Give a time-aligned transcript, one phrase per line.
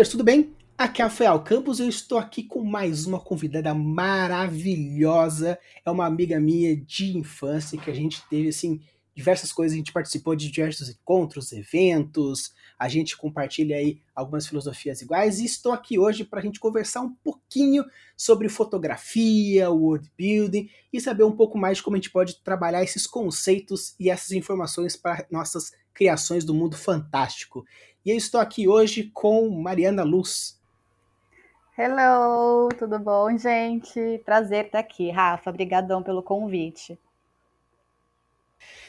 [0.00, 0.54] Libiders, tudo bem?
[0.78, 5.58] Aqui é Rafael Campos e eu estou aqui com mais uma convidada maravilhosa.
[5.84, 8.80] É uma amiga minha de infância que a gente teve, assim,
[9.14, 9.74] diversas coisas.
[9.74, 15.44] A gente participou de diversos encontros, eventos, a gente compartilha aí algumas filosofias iguais e
[15.44, 17.84] estou aqui hoje para a gente conversar um pouquinho
[18.16, 22.82] sobre fotografia, world building e saber um pouco mais de como a gente pode trabalhar
[22.82, 27.66] esses conceitos e essas informações para nossas criações do mundo fantástico.
[28.04, 30.58] E eu estou aqui hoje com Mariana Luz.
[31.76, 34.22] Hello, tudo bom, gente?
[34.24, 35.50] Prazer estar aqui, Rafa.
[35.50, 36.98] Obrigadão pelo convite.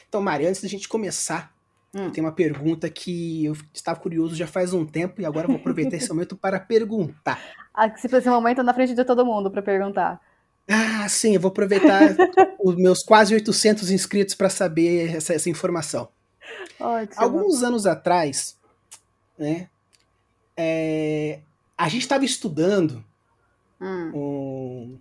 [0.08, 1.52] Então, Mari, antes da gente começar,
[1.94, 2.10] hum.
[2.10, 5.96] tem uma pergunta que eu estava curioso já faz um tempo e agora vou aproveitar
[5.96, 7.38] esse momento para perguntar.
[7.74, 10.20] Ah, se esse momento na frente de todo mundo para perguntar.
[10.66, 12.16] Ah, sim, eu vou aproveitar
[12.58, 16.08] os meus quase 800 inscritos para saber essa, essa informação.
[16.80, 17.22] Ótimo.
[17.22, 18.56] Alguns anos atrás,
[19.42, 19.68] né,
[20.56, 21.40] é,
[21.76, 23.04] a gente estava estudando
[23.80, 24.10] hum.
[24.14, 24.98] um,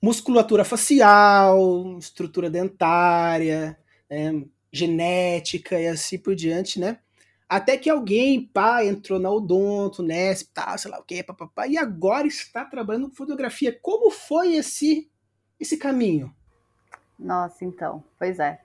[0.00, 6.98] musculatura facial, estrutura dentária, né, genética e assim por diante, né?
[7.48, 11.78] Até que alguém, pá, entrou na Odonto, Nesp, tal, sei lá o que, papapá, e
[11.78, 13.76] agora está trabalhando com fotografia.
[13.80, 15.08] Como foi esse
[15.58, 16.34] esse caminho?
[17.18, 18.60] Nossa, então, pois é.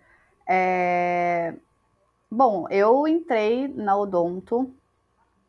[0.47, 1.53] é...
[2.29, 4.73] Bom, eu entrei na Odonto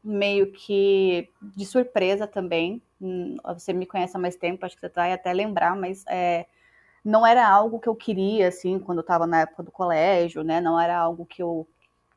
[0.02, 2.82] meio que de surpresa também.
[3.00, 6.46] Hum, você me conhece há mais tempo, acho que você vai até lembrar, mas é,
[7.04, 10.60] não era algo que eu queria, assim, quando eu estava na época do colégio, né?
[10.60, 11.66] Não era algo que eu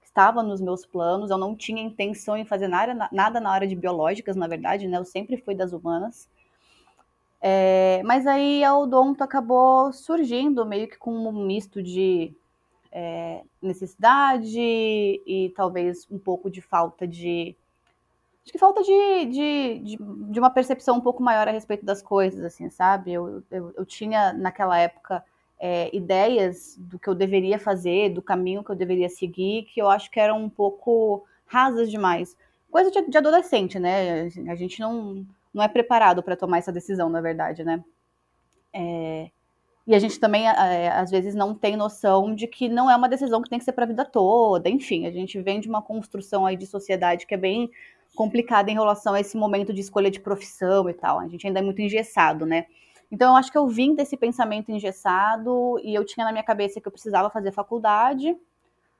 [0.04, 3.76] estava nos meus planos, eu não tinha intenção em fazer nada, nada na área de
[3.76, 4.98] biológicas, na verdade, né?
[4.98, 6.30] Eu sempre fui das humanas.
[7.42, 12.34] É, mas aí a odonto acabou surgindo meio que com um misto de
[12.92, 17.56] é, necessidade e talvez um pouco de falta de.
[18.46, 22.00] Acho que falta de, de, de, de, uma percepção um pouco maior a respeito das
[22.00, 23.12] coisas, assim, sabe?
[23.12, 25.26] Eu, eu, eu tinha naquela época
[25.60, 29.90] é, ideias do que eu deveria fazer, do caminho que eu deveria seguir, que eu
[29.90, 32.38] acho que eram um pouco rasas demais.
[32.70, 34.30] Coisa de, de adolescente, né?
[34.48, 37.84] A gente não, não é preparado para tomar essa decisão, na verdade, né?
[38.72, 39.32] É,
[39.88, 43.08] e a gente também, é, às vezes, não tem noção de que não é uma
[43.08, 44.68] decisão que tem que ser para a vida toda.
[44.68, 47.70] Enfim, a gente vem de uma construção aí de sociedade que é bem
[48.16, 51.20] complicada em relação a esse momento de escolha de profissão e tal.
[51.20, 52.66] A gente ainda é muito engessado, né?
[53.12, 56.82] Então, eu acho que eu vim desse pensamento engessado e eu tinha na minha cabeça
[56.82, 58.36] que eu precisava fazer faculdade,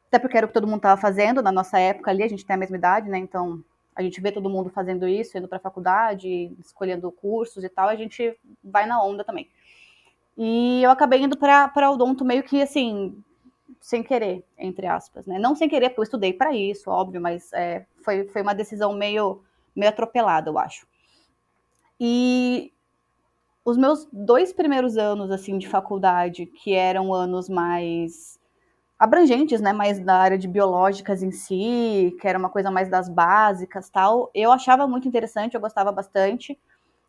[0.08, 2.46] até porque era o que todo mundo estava fazendo na nossa época ali, a gente
[2.46, 3.18] tem a mesma idade, né?
[3.18, 3.64] Então,
[3.96, 7.90] a gente vê todo mundo fazendo isso, indo para a faculdade, escolhendo cursos e tal,
[7.90, 9.50] a gente vai na onda também.
[10.38, 13.18] E eu acabei indo para odonto meio que assim,
[13.86, 15.38] sem querer, entre aspas, né?
[15.38, 18.94] Não sem querer, porque eu estudei para isso, óbvio, mas é, foi, foi uma decisão
[18.94, 19.44] meio,
[19.76, 20.88] meio atropelada, eu acho.
[22.00, 22.74] E
[23.64, 28.40] os meus dois primeiros anos, assim, de faculdade, que eram anos mais
[28.98, 33.08] abrangentes, né, mais da área de biológicas em si, que era uma coisa mais das
[33.08, 36.60] básicas, tal, eu achava muito interessante, eu gostava bastante,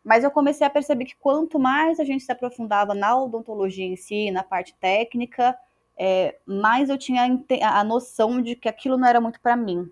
[0.03, 3.95] mas eu comecei a perceber que quanto mais a gente se aprofundava na odontologia em
[3.95, 5.57] si, na parte técnica,
[5.97, 7.23] é, mais eu tinha
[7.61, 9.89] a noção de que aquilo não era muito para mim.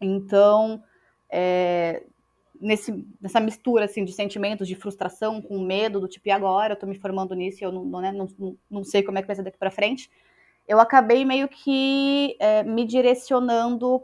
[0.00, 0.82] Então,
[1.30, 2.02] é,
[2.60, 6.72] nesse, nessa mistura assim, de sentimentos, de frustração com medo, do tipo, e agora?
[6.72, 9.22] Eu estou me formando nisso e eu não, não, né, não, não, sei como é
[9.22, 10.10] que vai ser daqui para frente.
[10.68, 14.02] Eu acabei meio que é, me direcionando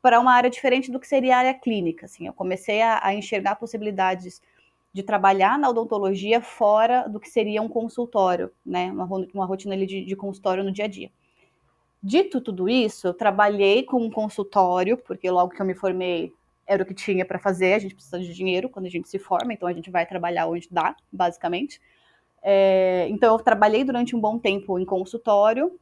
[0.00, 2.06] para uma área diferente do que seria a área clínica.
[2.06, 2.26] Assim.
[2.26, 4.42] Eu comecei a, a enxergar possibilidades
[4.92, 8.92] de trabalhar na odontologia fora do que seria um consultório, né?
[8.92, 11.10] Uma, uma rotina ali de, de consultório no dia a dia.
[12.02, 16.32] Dito tudo isso, eu trabalhei com um consultório, porque logo que eu me formei
[16.66, 19.18] era o que tinha para fazer, a gente precisa de dinheiro quando a gente se
[19.18, 21.80] forma, então a gente vai trabalhar onde dá, basicamente.
[22.42, 25.78] É, então eu trabalhei durante um bom tempo em consultório,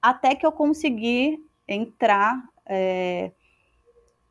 [0.00, 3.32] até que eu consegui entrar é,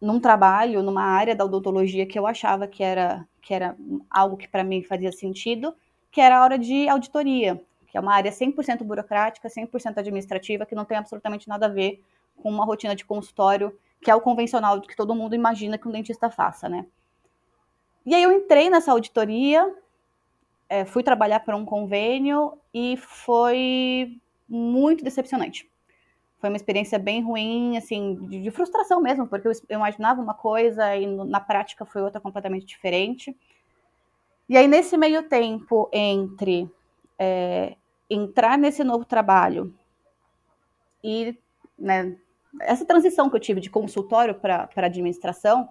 [0.01, 3.75] num trabalho, numa área da odontologia que eu achava que era, que era
[4.09, 5.75] algo que para mim fazia sentido,
[6.11, 10.75] que era a hora de auditoria, que é uma área 100% burocrática, 100% administrativa, que
[10.75, 12.01] não tem absolutamente nada a ver
[12.37, 15.91] com uma rotina de consultório, que é o convencional que todo mundo imagina que um
[15.91, 16.85] dentista faça, né?
[18.05, 19.75] E aí eu entrei nessa auditoria,
[20.69, 24.17] é, fui trabalhar para um convênio e foi
[24.47, 25.69] muito decepcionante
[26.39, 30.33] foi uma experiência bem ruim, assim, de, de frustração mesmo, porque eu, eu, imaginava uma
[30.33, 33.35] coisa e no, na prática foi outra completamente diferente.
[34.47, 36.69] E aí, nesse meio tempo entre
[37.19, 37.75] é,
[38.09, 39.73] entrar nesse novo trabalho
[41.03, 41.37] e
[41.77, 42.17] né,
[42.61, 45.69] essa transição que eu tive de consultório para administração,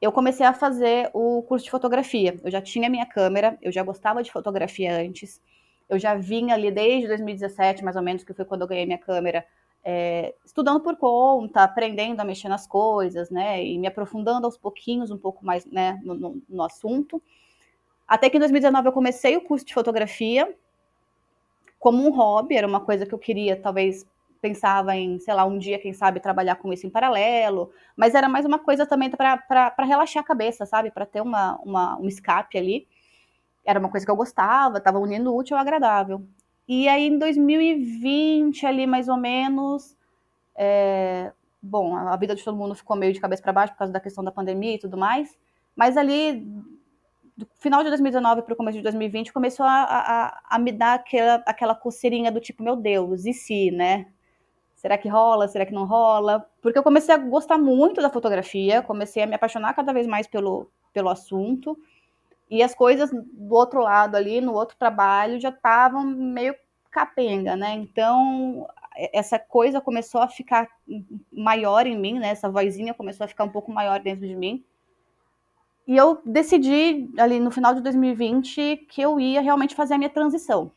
[0.00, 2.38] eu comecei a fazer o curso de fotografia.
[2.42, 5.40] Eu já tinha minha câmera, eu já gostava de fotografia antes.
[5.88, 8.98] Eu já vinha ali desde 2017, mais ou menos, que foi quando eu ganhei minha
[8.98, 9.44] câmera,
[9.84, 13.64] é, estudando por conta, aprendendo a mexer nas coisas, né?
[13.64, 17.22] E me aprofundando aos pouquinhos, um pouco mais né, no, no, no assunto.
[18.06, 20.54] Até que em 2019 eu comecei o curso de fotografia
[21.80, 24.06] como um hobby, era uma coisa que eu queria, talvez
[24.40, 28.28] pensava em, sei lá, um dia, quem sabe, trabalhar com isso em paralelo, mas era
[28.28, 30.90] mais uma coisa também para relaxar a cabeça, sabe?
[30.90, 32.86] Para ter uma, uma, um escape ali.
[33.64, 36.22] Era uma coisa que eu gostava, estava unindo útil ao agradável.
[36.72, 39.96] E aí, em 2020, ali mais ou menos,
[40.54, 41.32] é...
[41.60, 43.98] bom, a vida de todo mundo ficou meio de cabeça para baixo por causa da
[43.98, 45.36] questão da pandemia e tudo mais,
[45.74, 46.46] mas ali,
[47.36, 50.94] do final de 2019 para o começo de 2020, começou a, a, a me dar
[50.94, 54.06] aquela, aquela coceirinha do tipo, meu Deus, e se, né?
[54.76, 55.48] Será que rola?
[55.48, 56.48] Será que não rola?
[56.62, 60.28] Porque eu comecei a gostar muito da fotografia, comecei a me apaixonar cada vez mais
[60.28, 61.76] pelo, pelo assunto.
[62.50, 66.54] E as coisas do outro lado ali, no outro trabalho, já estavam meio
[66.90, 67.74] capenga, né?
[67.74, 68.66] Então,
[69.12, 70.68] essa coisa começou a ficar
[71.32, 72.30] maior em mim, né?
[72.30, 74.64] Essa vozinha começou a ficar um pouco maior dentro de mim.
[75.86, 80.10] E eu decidi, ali no final de 2020, que eu ia realmente fazer a minha
[80.10, 80.72] transição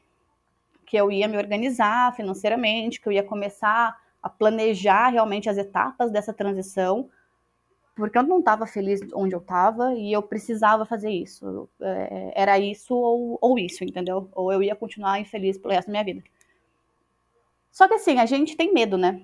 [0.94, 6.12] que eu ia me organizar financeiramente, que eu ia começar a planejar realmente as etapas
[6.12, 7.10] dessa transição,
[7.96, 11.70] porque eu não estava feliz onde eu estava e eu precisava fazer isso.
[11.80, 14.30] É, era isso ou, ou isso, entendeu?
[14.34, 16.24] Ou eu ia continuar infeliz pelo resto da minha vida.
[17.72, 19.22] Só que assim, a gente tem medo, né?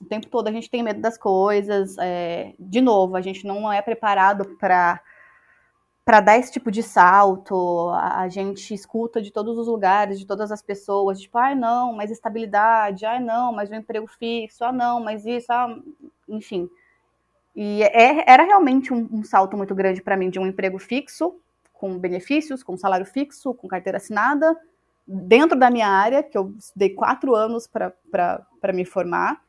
[0.00, 1.96] O tempo todo a gente tem medo das coisas.
[1.98, 2.54] É...
[2.58, 5.00] De novo, a gente não é preparado para
[6.04, 10.50] para dar esse tipo de salto, a, gente escuta de todos os lugares, de todas
[10.50, 14.64] as pessoas, tipo, ai ah, não, mas estabilidade, ai ah, não, mas um emprego fixo,
[14.64, 15.68] ah não, mas isso, ah,
[16.26, 16.66] enfim.
[17.60, 21.40] E é, era realmente um, um salto muito grande para mim de um emprego fixo,
[21.72, 24.56] com benefícios, com salário fixo, com carteira assinada,
[25.04, 29.42] dentro da minha área, que eu dei quatro anos para me formar,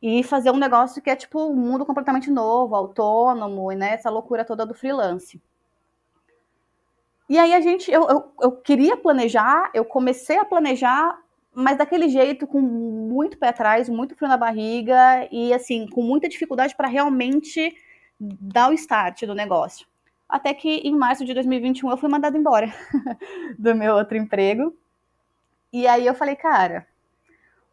[0.00, 4.08] e fazer um negócio que é tipo um mundo completamente novo, autônomo, e né, essa
[4.08, 5.38] loucura toda do freelance.
[7.28, 11.18] E aí a gente, eu, eu, eu, queria planejar, eu comecei a planejar,
[11.58, 16.28] mas daquele jeito, com muito pé atrás, muito frio na barriga e assim, com muita
[16.28, 17.74] dificuldade para realmente
[18.20, 19.86] dar o start do negócio.
[20.28, 22.70] Até que em março de 2021 eu fui mandada embora
[23.58, 24.76] do meu outro emprego.
[25.72, 26.86] E aí eu falei, cara,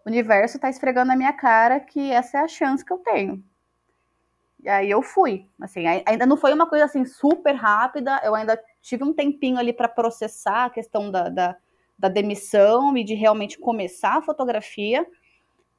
[0.06, 3.44] o universo tá esfregando na minha cara que essa é a chance que eu tenho.
[4.64, 5.46] E aí eu fui.
[5.60, 9.74] Assim, ainda não foi uma coisa assim super rápida, eu ainda tive um tempinho ali
[9.74, 11.58] para processar a questão da, da,
[11.98, 15.06] da, demissão e de realmente começar a fotografia.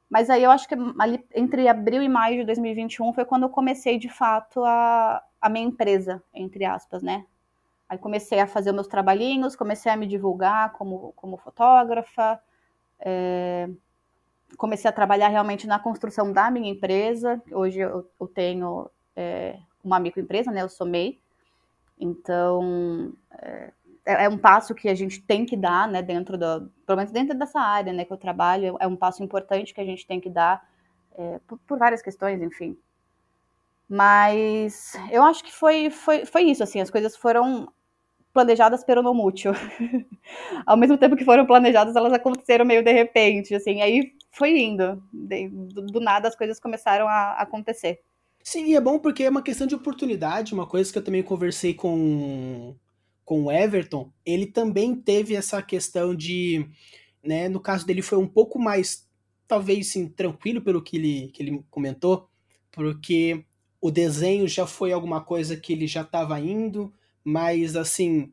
[0.09, 3.49] Mas aí eu acho que ali entre abril e maio de 2021 foi quando eu
[3.49, 7.25] comecei de fato a, a minha empresa, entre aspas, né?
[7.87, 12.39] Aí comecei a fazer meus trabalhinhos, comecei a me divulgar como, como fotógrafa,
[12.99, 13.69] é,
[14.57, 17.41] comecei a trabalhar realmente na construção da minha empresa.
[17.51, 20.61] Hoje eu, eu tenho é, uma microempresa, né?
[20.61, 21.19] Eu sou MEI.
[21.99, 23.71] Então, é,
[24.05, 26.01] é, um passo que a gente tem que dar, né?
[26.01, 28.05] Dentro da, pelo menos dentro dessa área, né?
[28.05, 30.63] Que eu trabalho, é um passo importante que a gente tem que dar
[31.17, 32.77] é, por, por, várias questões, enfim.
[33.89, 37.71] Mas eu acho que foi, foi, foi isso, assim, as coisas foram
[38.33, 39.53] planejadas pelo não mútil.
[40.65, 45.01] Ao mesmo tempo que foram planejadas, elas aconteceram meio de repente, assim, aí foi indo.
[45.11, 48.01] Do, do nada as coisas começaram a acontecer.
[48.43, 51.23] Sim, e é bom porque é uma questão de oportunidade, uma coisa que eu também
[51.23, 52.75] conversei com,
[53.25, 56.69] com o Everton, ele também teve essa questão de,
[57.23, 59.07] né, no caso dele foi um pouco mais,
[59.47, 62.29] talvez sim, tranquilo pelo que ele, que ele comentou,
[62.71, 63.43] porque
[63.81, 68.31] o desenho já foi alguma coisa que ele já estava indo, mas assim,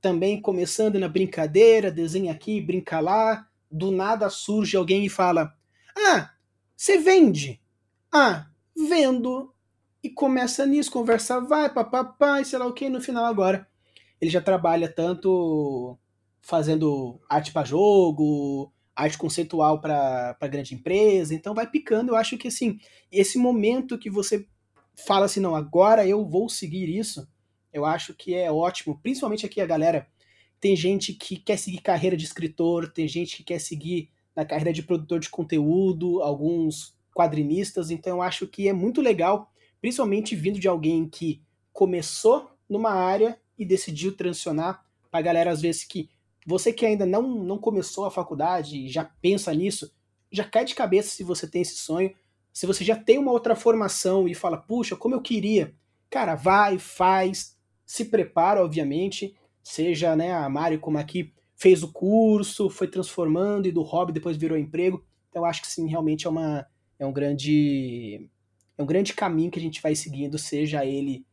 [0.00, 5.54] também começando na brincadeira, desenha aqui, brinca lá, do nada surge alguém e fala:
[5.96, 6.32] Ah,
[6.76, 7.60] você vende?
[8.12, 8.46] Ah,
[8.76, 9.54] vendo.
[10.02, 13.68] E começa nisso, conversa vai, papapá, sei lá o que, no final agora.
[14.22, 15.98] Ele já trabalha tanto
[16.40, 22.12] fazendo arte para jogo, arte conceitual para grande empresa, então vai picando.
[22.12, 22.78] Eu acho que assim,
[23.10, 24.46] esse momento que você
[24.94, 27.28] fala assim, não, agora eu vou seguir isso,
[27.72, 30.06] eu acho que é ótimo, principalmente aqui a galera.
[30.60, 34.72] Tem gente que quer seguir carreira de escritor, tem gente que quer seguir na carreira
[34.72, 39.50] de produtor de conteúdo, alguns quadrinistas, então eu acho que é muito legal,
[39.80, 45.84] principalmente vindo de alguém que começou numa área e decidiu transicionar para galera às vezes
[45.84, 46.08] que
[46.46, 49.92] você que ainda não, não começou a faculdade e já pensa nisso,
[50.30, 52.12] já cai de cabeça se você tem esse sonho.
[52.52, 55.74] Se você já tem uma outra formação e fala, puxa, como eu queria
[56.12, 62.68] cara, vai, faz, se prepara, obviamente, seja, né, a Mari como aqui fez o curso,
[62.68, 65.02] foi transformando e do hobby depois virou emprego.
[65.30, 66.66] Então acho que sim, realmente é uma
[66.98, 68.28] é um grande
[68.76, 71.24] é um grande caminho que a gente vai seguindo, seja ele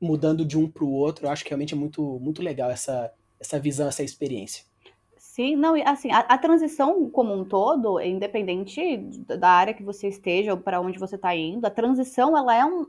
[0.00, 1.26] mudando de um para o outro.
[1.26, 4.64] Eu acho que realmente é muito muito legal essa essa visão, essa experiência.
[5.38, 10.52] Sim, não, assim, a, a, transição como um todo, independente da área que você esteja
[10.52, 12.86] ou para onde você está indo, a transição, ela é um.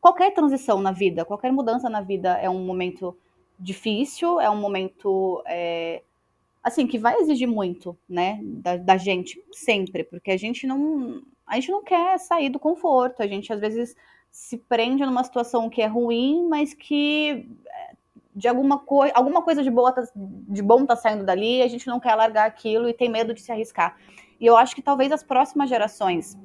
[0.00, 3.14] Qualquer transição na vida, qualquer mudança na vida é um momento
[3.58, 5.42] difícil, é um momento.
[5.46, 6.02] É,
[6.62, 11.22] assim, que vai exigir muito, né, da, da gente, sempre, porque a gente não.
[11.46, 13.94] A gente não quer sair do conforto, a gente às vezes
[14.30, 17.48] se prende numa situação que é ruim, mas que
[18.34, 21.86] de alguma coisa, alguma coisa de boa tá, de bom tá saindo dali, a gente
[21.86, 23.96] não quer largar aquilo e tem medo de se arriscar.
[24.38, 26.38] E eu acho que talvez as próximas gerações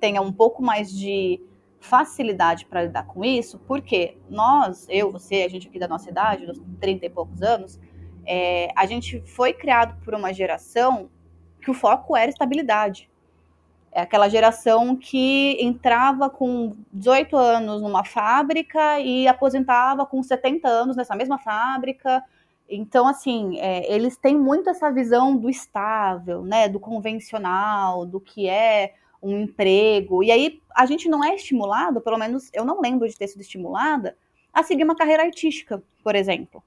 [0.00, 1.40] tenham um pouco mais de
[1.78, 6.46] facilidade para lidar com isso, porque nós, eu, você, a gente aqui da nossa idade,
[6.46, 7.78] dos 30 e poucos anos,
[8.26, 11.10] é, a gente foi criado por uma geração
[11.60, 13.09] que o foco era estabilidade.
[13.92, 20.96] É aquela geração que entrava com 18 anos numa fábrica e aposentava com 70 anos
[20.96, 22.22] nessa mesma fábrica.
[22.68, 28.48] Então, assim, é, eles têm muito essa visão do estável, né, do convencional, do que
[28.48, 30.22] é um emprego.
[30.22, 33.40] E aí a gente não é estimulado, pelo menos eu não lembro de ter sido
[33.40, 34.16] estimulada,
[34.52, 36.62] a seguir uma carreira artística, por exemplo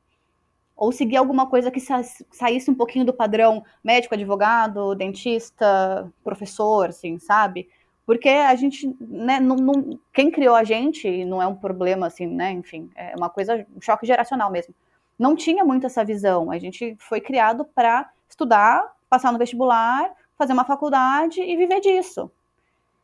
[0.83, 7.17] ou seguir alguma coisa que saísse um pouquinho do padrão médico, advogado, dentista, professor, assim,
[7.17, 7.69] sabe?
[8.05, 12.27] Porque a gente, né, não, não, quem criou a gente, não é um problema, assim,
[12.27, 14.75] né, enfim, é uma coisa, um choque geracional mesmo.
[15.17, 20.51] Não tinha muito essa visão, a gente foi criado para estudar, passar no vestibular, fazer
[20.51, 22.29] uma faculdade e viver disso.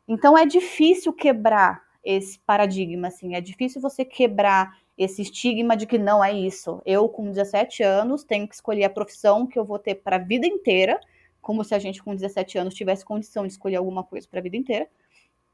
[0.06, 5.98] Então é difícil quebrar esse paradigma, assim, é difícil você quebrar esse estigma de que
[5.98, 6.82] não é isso.
[6.86, 10.20] Eu, com 17 anos, tenho que escolher a profissão que eu vou ter para a
[10.20, 11.00] vida inteira,
[11.42, 14.44] como se a gente com 17 anos tivesse condição de escolher alguma coisa para a
[14.44, 14.90] vida inteira.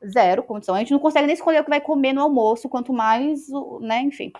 [0.03, 0.73] Zero condição.
[0.73, 3.47] A gente não consegue nem escolher o que vai comer no almoço, quanto mais,
[3.81, 4.33] né, enfim.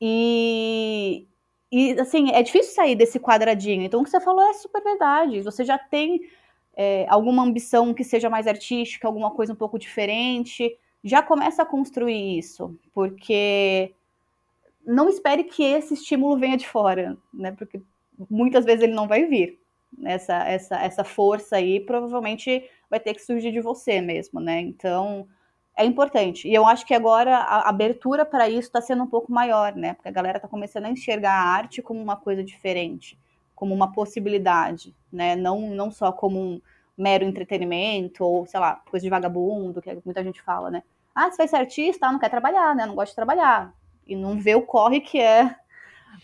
[0.00, 1.28] E,
[1.70, 3.82] e assim, é difícil sair desse quadradinho.
[3.82, 5.42] Então, o que você falou é super verdade.
[5.42, 6.22] Você já tem
[6.74, 10.74] é, alguma ambição que seja mais artística, alguma coisa um pouco diferente,
[11.04, 13.94] já começa a construir isso, porque
[14.88, 17.52] não espere que esse estímulo venha de fora, né?
[17.52, 17.80] Porque
[18.30, 19.60] muitas vezes ele não vai vir.
[20.04, 24.60] Essa, essa, essa força aí provavelmente vai ter que surgir de você mesmo, né?
[24.60, 25.28] Então
[25.76, 26.48] é importante.
[26.48, 29.92] E eu acho que agora a abertura para isso está sendo um pouco maior, né?
[29.92, 33.18] Porque a galera está começando a enxergar a arte como uma coisa diferente,
[33.54, 35.36] como uma possibilidade, né?
[35.36, 36.60] Não, não só como um
[36.96, 40.82] mero entretenimento ou, sei lá, coisa de vagabundo, que muita gente fala, né?
[41.14, 42.86] Ah, você vai ser artista, não quer trabalhar, né?
[42.86, 43.77] Não gosta de trabalhar
[44.08, 45.54] e não vê o corre que é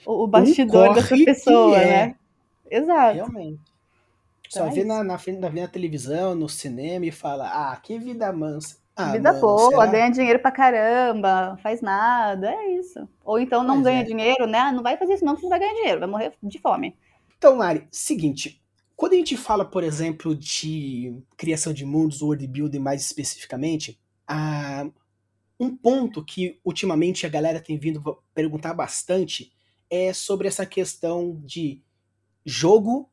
[0.07, 1.87] o, bastidor um dessa pessoa, é.
[1.87, 2.15] né?
[2.71, 3.15] Exato.
[3.15, 3.61] Realmente.
[4.49, 7.99] Só então é vê na, na, na, na televisão, no cinema e fala, ah, que
[7.99, 8.77] vida mansa.
[8.97, 9.87] Ah, vida mano, boa, será?
[9.87, 13.09] ganha dinheiro pra caramba, faz nada, é isso.
[13.25, 14.05] Ou então não ganha é.
[14.05, 14.59] dinheiro, né?
[14.59, 16.97] Ah, não vai fazer isso não, você não vai ganhar dinheiro, vai morrer de fome.
[17.37, 18.63] Então, Mari, seguinte,
[18.95, 23.99] quando a gente fala, por exemplo, de criação de mundos, world building mais especificamente,
[24.29, 24.87] a,
[25.59, 28.03] um ponto que ultimamente a galera tem vindo
[28.35, 29.53] perguntar bastante
[29.89, 31.83] é sobre essa questão de
[32.45, 33.11] jogo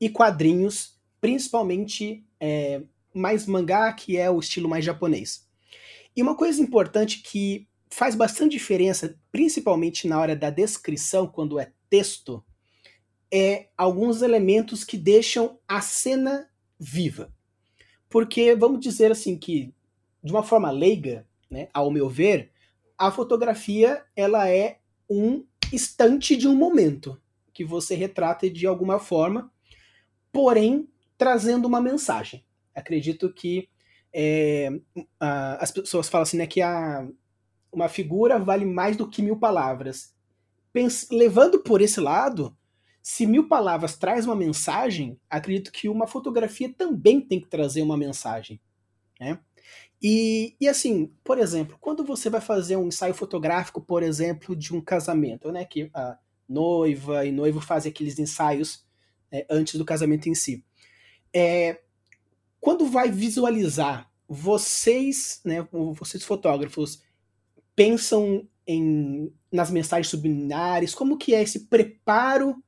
[0.00, 2.82] e quadrinhos, principalmente é,
[3.12, 5.46] mais mangá, que é o estilo mais japonês.
[6.14, 11.72] E uma coisa importante que faz bastante diferença, principalmente na hora da descrição, quando é
[11.88, 12.44] texto,
[13.32, 17.32] é alguns elementos que deixam a cena viva.
[18.08, 19.74] Porque vamos dizer assim que,
[20.22, 22.50] de uma forma leiga, né, ao meu ver,
[22.98, 27.20] a fotografia ela é um instante de um momento
[27.52, 29.50] que você retrata de alguma forma,
[30.32, 32.44] porém trazendo uma mensagem.
[32.74, 33.68] Acredito que
[34.12, 34.70] é,
[35.18, 37.06] a, as pessoas falam assim, né, que a,
[37.72, 40.14] uma figura vale mais do que mil palavras.
[40.72, 42.56] Pens, levando por esse lado,
[43.02, 47.96] se mil palavras traz uma mensagem, acredito que uma fotografia também tem que trazer uma
[47.96, 48.60] mensagem.
[49.20, 49.38] Né?
[50.02, 54.74] E, e assim, por exemplo, quando você vai fazer um ensaio fotográfico, por exemplo, de
[54.74, 55.64] um casamento, né?
[55.64, 58.84] Que a noiva e noivo fazem aqueles ensaios
[59.32, 60.64] é, antes do casamento em si.
[61.34, 61.80] É,
[62.60, 67.02] quando vai visualizar, vocês, né, vocês fotógrafos,
[67.74, 70.94] pensam em, nas mensagens subliminares?
[70.94, 72.62] Como que é esse preparo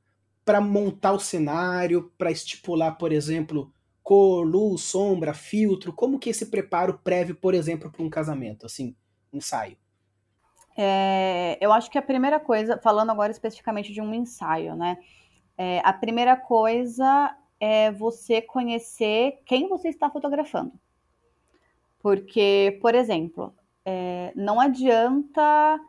[0.45, 3.73] para montar o cenário, para estipular, por exemplo,
[4.09, 5.93] cor, luz, sombra, filtro?
[5.93, 8.95] Como que esse preparo prévio, por exemplo, para um casamento, assim,
[9.31, 9.77] ensaio?
[10.75, 14.97] É, eu acho que a primeira coisa, falando agora especificamente de um ensaio, né?
[15.55, 20.71] É, a primeira coisa é você conhecer quem você está fotografando.
[21.99, 23.53] Porque, por exemplo,
[23.85, 25.79] é, não adianta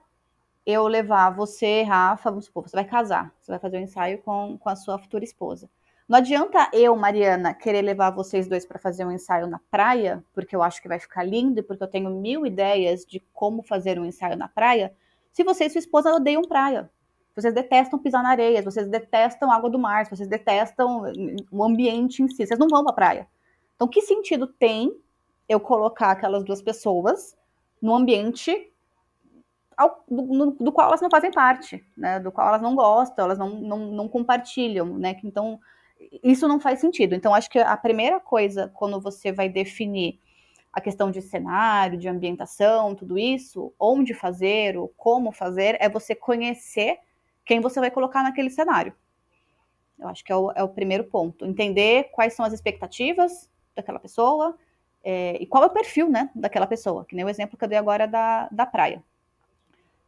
[0.67, 4.59] eu levar você, Rafa, vamos supor, você vai casar, você vai fazer um ensaio com,
[4.59, 5.71] com a sua futura esposa.
[6.11, 10.57] Não adianta eu, Mariana, querer levar vocês dois para fazer um ensaio na praia, porque
[10.57, 13.97] eu acho que vai ficar lindo e porque eu tenho mil ideias de como fazer
[13.97, 14.93] um ensaio na praia,
[15.33, 16.91] se você e sua esposa odeiam praia.
[17.37, 21.05] Vocês detestam pisar na areia, vocês detestam água do mar, vocês detestam
[21.49, 23.29] o ambiente em si, vocês não vão para praia.
[23.77, 24.93] Então, que sentido tem
[25.49, 27.37] eu colocar aquelas duas pessoas
[27.81, 28.69] no ambiente
[29.77, 32.19] ao, do, do, qual elas não fazem parte, né?
[32.19, 35.17] Do qual elas não gostam, elas não, não, não compartilham, né?
[35.23, 35.61] Então,
[36.23, 37.15] isso não faz sentido.
[37.15, 40.19] Então, acho que a primeira coisa, quando você vai definir
[40.73, 46.15] a questão de cenário, de ambientação, tudo isso, onde fazer, ou como fazer, é você
[46.15, 46.99] conhecer
[47.45, 48.95] quem você vai colocar naquele cenário.
[49.99, 51.45] Eu acho que é o, é o primeiro ponto.
[51.45, 54.57] Entender quais são as expectativas daquela pessoa
[55.03, 57.69] é, e qual é o perfil né, daquela pessoa, que nem o exemplo que eu
[57.69, 59.03] dei agora da, da praia.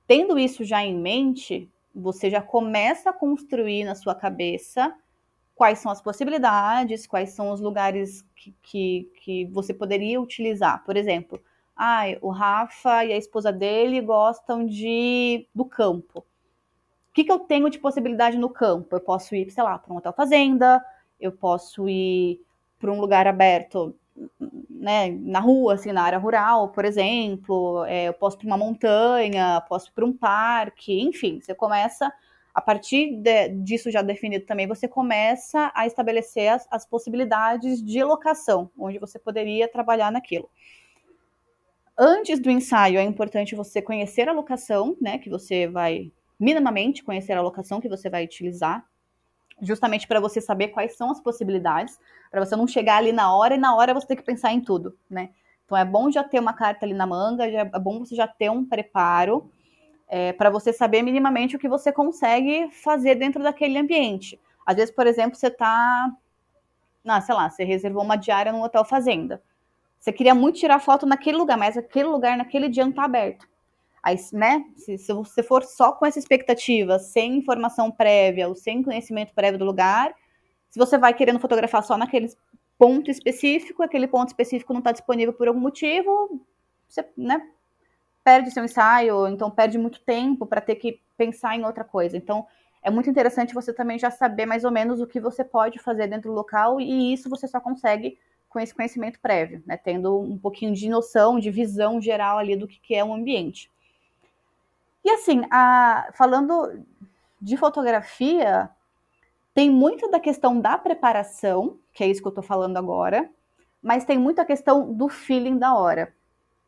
[0.07, 4.95] Tendo isso já em mente, você já começa a construir na sua cabeça
[5.55, 10.85] quais são as possibilidades, quais são os lugares que, que, que você poderia utilizar.
[10.85, 11.41] Por exemplo,
[11.77, 16.21] ah, o Rafa e a esposa dele gostam de do campo.
[16.21, 18.97] O que, que eu tenho de possibilidade no campo?
[18.97, 20.83] Eu posso ir, sei lá, para um hotel fazenda,
[21.21, 22.41] eu posso ir
[22.79, 23.95] para um lugar aberto,
[24.71, 29.63] né, na rua, assim, na área rural, por exemplo, é, eu posso para uma montanha,
[29.69, 32.13] posso para um parque, enfim, você começa
[32.55, 38.05] a partir de, disso já definido também, você começa a estabelecer as, as, possibilidades de
[38.05, 40.51] locação, onde você poderia trabalhar naquilo.
[41.97, 47.33] Antes do ensaio, é importante você conhecer a locação, né, que você vai, minimamente conhecer
[47.33, 48.85] a locação que você vai utilizar,
[49.61, 51.99] justamente para você saber quais são as possibilidades,
[52.31, 54.61] para você não chegar ali na hora e na hora você ter que pensar em
[54.61, 55.31] tudo, né.
[55.65, 58.51] Então é bom já ter uma carta ali na manga, é bom você já ter
[58.51, 59.51] um preparo,
[60.15, 64.39] é, para você saber minimamente o que você consegue fazer dentro daquele ambiente.
[64.67, 66.13] Às vezes, por exemplo, você está,
[67.09, 69.43] ah, sei lá, você reservou uma diária no hotel fazenda.
[69.99, 73.49] Você queria muito tirar foto naquele lugar, mas aquele lugar naquele dia não está aberto.
[74.03, 78.83] Aí, né, se, se, você for só com essa expectativa, sem informação prévia ou sem
[78.83, 80.15] conhecimento prévio do lugar,
[80.69, 82.29] se você vai querendo fotografar só naquele
[82.77, 86.45] ponto específico, aquele ponto específico não está disponível por algum motivo,
[86.87, 87.41] você, né,
[88.25, 92.17] perde seu ensaio, então perde muito tempo para ter que pensar em outra coisa.
[92.17, 92.47] Então,
[92.83, 96.09] é muito interessante você também já saber mais ou menos o que você pode fazer
[96.09, 99.77] dentro do local, e isso você só consegue com esse conhecimento prévio, né?
[99.77, 103.71] Tendo um pouquinho de noção, de visão geral ali do que, é um ambiente.
[105.05, 106.85] E assim, a, falando
[107.41, 108.69] de fotografia,
[109.55, 113.29] tem muito da questão da preparação, que é isso que eu estou falando agora,
[113.83, 116.13] mas tem muita questão do feeling da hora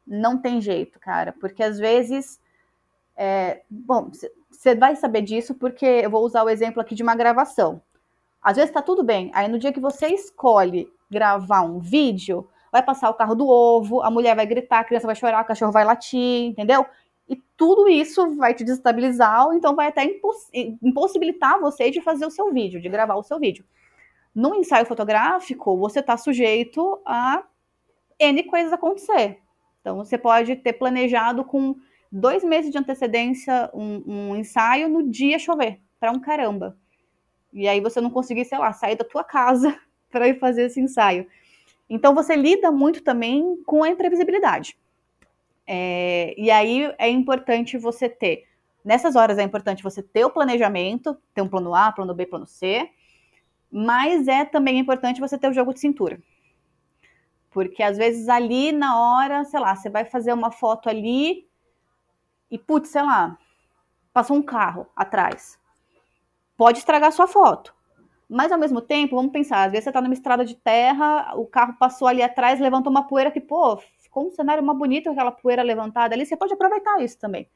[0.06, 2.40] não tem jeito, cara, porque às vezes.
[3.16, 4.10] É, bom,
[4.50, 7.80] você vai saber disso porque eu vou usar o exemplo aqui de uma gravação.
[8.42, 12.82] Às vezes tá tudo bem, aí no dia que você escolhe gravar um vídeo, vai
[12.82, 15.70] passar o carro do ovo, a mulher vai gritar, a criança vai chorar, o cachorro
[15.70, 16.84] vai latir, entendeu?
[17.28, 20.50] E tudo isso vai te desestabilizar, ou então vai até imposs
[20.82, 23.64] impossibilitar você de fazer o seu vídeo, de gravar o seu vídeo.
[24.34, 27.44] No ensaio fotográfico, você está sujeito a
[28.18, 29.38] N coisas acontecer.
[29.84, 31.76] Então, você pode ter planejado com
[32.10, 36.74] dois meses de antecedência um, um ensaio no dia chover, para um caramba.
[37.52, 39.78] E aí você não conseguir, sei lá, sair da tua casa
[40.10, 41.26] para ir fazer esse ensaio.
[41.86, 44.74] Então, você lida muito também com a imprevisibilidade.
[45.66, 48.46] É, e aí é importante você ter,
[48.82, 52.46] nessas horas é importante você ter o planejamento, ter um plano A, plano B, plano
[52.46, 52.88] C,
[53.70, 56.18] mas é também importante você ter o jogo de cintura.
[57.54, 61.48] Porque às vezes ali na hora, sei lá, você vai fazer uma foto ali
[62.50, 63.38] e, putz, sei lá,
[64.12, 65.56] passou um carro atrás.
[66.56, 67.72] Pode estragar sua foto.
[68.28, 71.46] Mas ao mesmo tempo, vamos pensar, às vezes você está numa estrada de terra, o
[71.46, 75.30] carro passou ali atrás, levantou uma poeira que, pô, ficou um cenário mais bonito aquela
[75.30, 77.48] poeira levantada ali, você pode aproveitar isso também.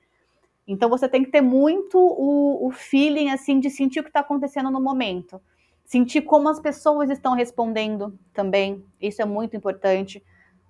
[0.64, 4.20] Então você tem que ter muito o, o feeling assim de sentir o que está
[4.20, 5.40] acontecendo no momento
[5.88, 8.85] sentir como as pessoas estão respondendo também.
[9.01, 10.22] Isso é muito importante,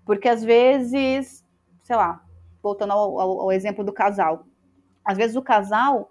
[0.06, 1.44] porque às vezes,
[1.82, 2.24] sei lá,
[2.62, 4.46] voltando ao, ao, ao exemplo do casal,
[5.04, 6.08] às vezes o casal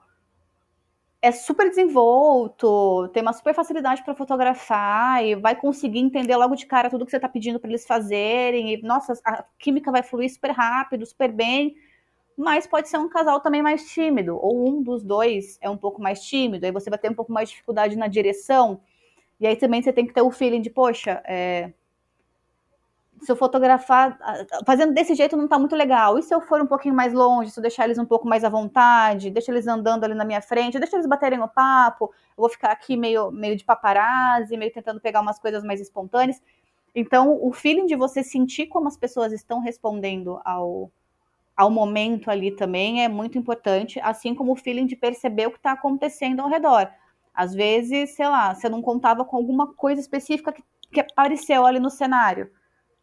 [1.21, 6.65] é super desenvolto, tem uma super facilidade para fotografar e vai conseguir entender logo de
[6.65, 8.73] cara tudo que você está pedindo para eles fazerem.
[8.73, 11.75] E, nossa, a química vai fluir super rápido, super bem.
[12.37, 16.01] mas pode ser um casal também mais tímido, ou um dos dois é um pouco
[16.01, 18.81] mais tímido, aí você vai ter um pouco mais de dificuldade na direção,
[19.39, 21.71] e aí também você tem que ter o feeling de, poxa, é,
[23.21, 24.17] se eu fotografar,
[24.65, 26.17] fazendo desse jeito não tá muito legal.
[26.19, 28.43] E se eu for um pouquinho mais longe, se eu deixar eles um pouco mais
[28.43, 32.41] à vontade, deixa eles andando ali na minha frente, deixa eles baterem o papo, eu
[32.41, 36.41] vou ficar aqui meio, meio de paparazzi, meio tentando pegar umas coisas mais espontâneas.
[36.93, 40.91] Então, o feeling de você sentir como as pessoas estão respondendo ao,
[41.55, 45.57] ao momento ali também é muito importante, assim como o feeling de perceber o que
[45.57, 46.89] está acontecendo ao redor.
[47.37, 51.79] Às vezes, sei lá, você não contava com alguma coisa específica que, que apareceu ali
[51.79, 52.49] no cenário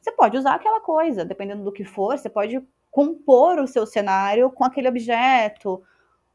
[0.05, 4.51] você pode usar aquela coisa, dependendo do que for, você pode compor o seu cenário
[4.51, 5.83] com aquele objeto,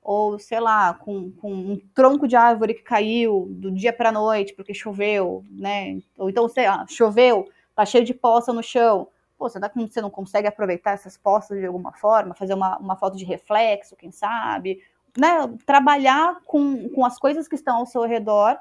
[0.01, 4.11] ou sei lá, com, com um tronco de árvore que caiu do dia para a
[4.11, 5.99] noite porque choveu, né?
[6.17, 9.07] Ou então, sei lá, choveu, tá cheio de poça no chão.
[9.37, 12.95] Pô, será que você não consegue aproveitar essas poças de alguma forma, fazer uma, uma
[12.95, 14.81] foto de reflexo, quem sabe?
[15.17, 15.47] Né?
[15.65, 18.57] Trabalhar com, com as coisas que estão ao seu redor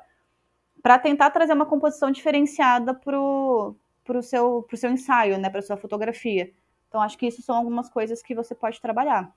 [0.83, 3.77] para tentar trazer uma composição diferenciada para o
[4.23, 6.53] seu, pro seu ensaio, né, para sua fotografia.
[6.89, 9.33] Então, acho que isso são algumas coisas que você pode trabalhar.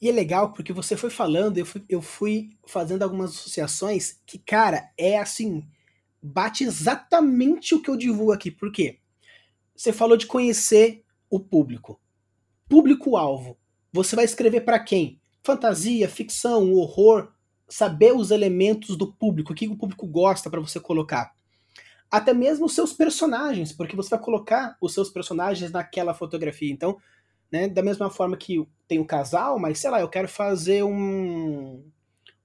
[0.00, 4.38] E é legal porque você foi falando, eu fui, eu fui fazendo algumas associações que,
[4.38, 5.66] cara, é assim,
[6.22, 8.50] bate exatamente o que eu divulgo aqui.
[8.50, 8.98] Por quê?
[9.74, 12.00] Você falou de conhecer o público.
[12.68, 13.58] Público-alvo.
[13.92, 15.19] Você vai escrever para quem?
[15.42, 17.32] Fantasia, ficção, horror.
[17.68, 21.32] Saber os elementos do público, o que o público gosta para você colocar
[22.10, 26.72] até mesmo os seus personagens, porque você vai colocar os seus personagens naquela fotografia.
[26.72, 26.98] Então,
[27.52, 31.84] né, da mesma forma que tem o casal, mas sei lá, eu quero fazer um,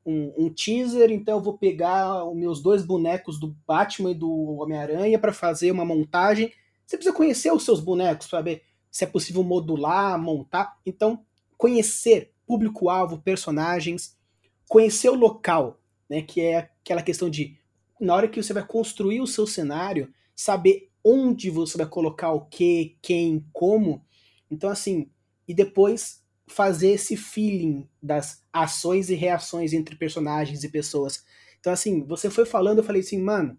[0.05, 4.31] um, um, teaser, então eu vou pegar os meus dois bonecos do Batman e do
[4.59, 6.53] Homem-Aranha para fazer uma montagem.
[6.85, 10.77] Você precisa conhecer os seus bonecos saber se é possível modular, montar.
[10.85, 11.25] Então,
[11.57, 14.17] conhecer público-alvo, personagens,
[14.67, 15.79] conhecer o local,
[16.09, 17.57] né, que é aquela questão de
[17.99, 22.41] na hora que você vai construir o seu cenário, saber onde você vai colocar o
[22.41, 24.03] que, quem, como.
[24.49, 25.09] Então, assim,
[25.47, 31.23] e depois fazer esse feeling das ações e reações entre personagens e pessoas.
[31.59, 33.57] Então, assim, você foi falando, eu falei assim, mano,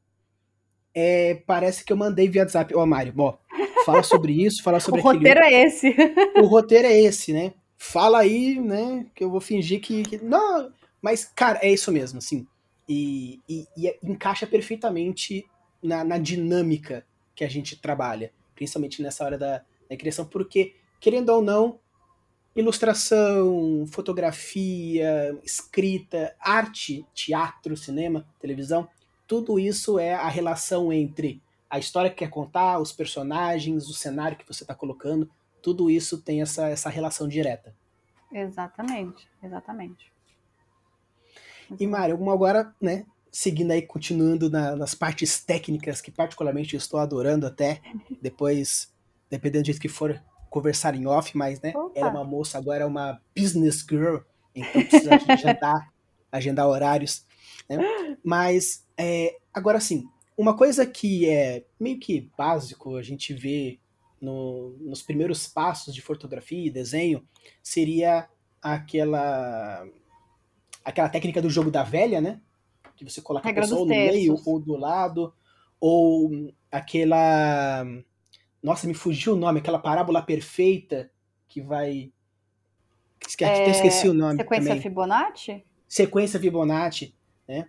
[0.94, 2.75] é, parece que eu mandei via WhatsApp.
[2.75, 3.37] Ó, oh, Mário, ó,
[3.85, 5.25] fala sobre isso, fala sobre o aquilo.
[5.25, 5.96] O roteiro é esse.
[6.40, 7.53] o roteiro é esse, né?
[7.79, 10.03] Fala aí, né, que eu vou fingir que...
[10.03, 10.19] que...
[10.19, 12.47] Não, mas, cara, é isso mesmo, assim.
[12.89, 15.45] E, e, e é, encaixa perfeitamente
[15.83, 21.31] na, na, dinâmica que a gente trabalha, principalmente nessa hora da, da criação, porque, querendo
[21.31, 21.79] ou não,
[22.55, 28.89] ilustração, fotografia, escrita, arte, teatro, cinema, televisão,
[29.27, 34.39] tudo isso é a relação entre a história que quer contar, os personagens, o cenário
[34.39, 35.29] que você está colocando,
[35.66, 37.74] tudo isso tem essa, essa relação direta.
[38.33, 40.12] Exatamente, exatamente.
[41.81, 47.00] E Mário, agora, né, seguindo aí, continuando na, nas partes técnicas, que particularmente eu estou
[47.00, 47.81] adorando até,
[48.22, 48.94] depois,
[49.29, 51.98] dependendo do jeito que for, conversar em off, mas, né, Opa.
[51.98, 54.18] ela é uma moça, agora é uma business girl,
[54.55, 55.92] então precisa agendar,
[56.31, 57.26] agendar horários,
[57.68, 57.79] né?
[58.22, 63.81] Mas, é, agora sim, uma coisa que é meio que básico a gente vê
[64.20, 67.26] no, nos primeiros passos de fotografia e desenho
[67.62, 68.29] seria
[68.62, 69.87] aquela
[70.85, 72.40] aquela técnica do jogo da velha, né?
[72.96, 75.35] Que você coloca Regra a pessoa no meio ou do lado,
[75.81, 76.31] ou
[76.70, 77.85] aquela.
[78.62, 81.11] Nossa, me fugiu o nome, aquela parábola perfeita
[81.48, 82.12] que vai.
[83.26, 83.70] Esqueci, é...
[83.70, 84.38] esqueci o nome.
[84.38, 84.83] Sequência também.
[84.83, 85.64] Fibonacci?
[85.88, 87.14] Sequência Fibonacci,
[87.46, 87.68] né?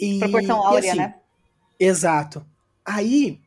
[0.00, 1.20] E, Proporção áurea, assim, né?
[1.78, 2.44] Exato.
[2.84, 3.40] Aí,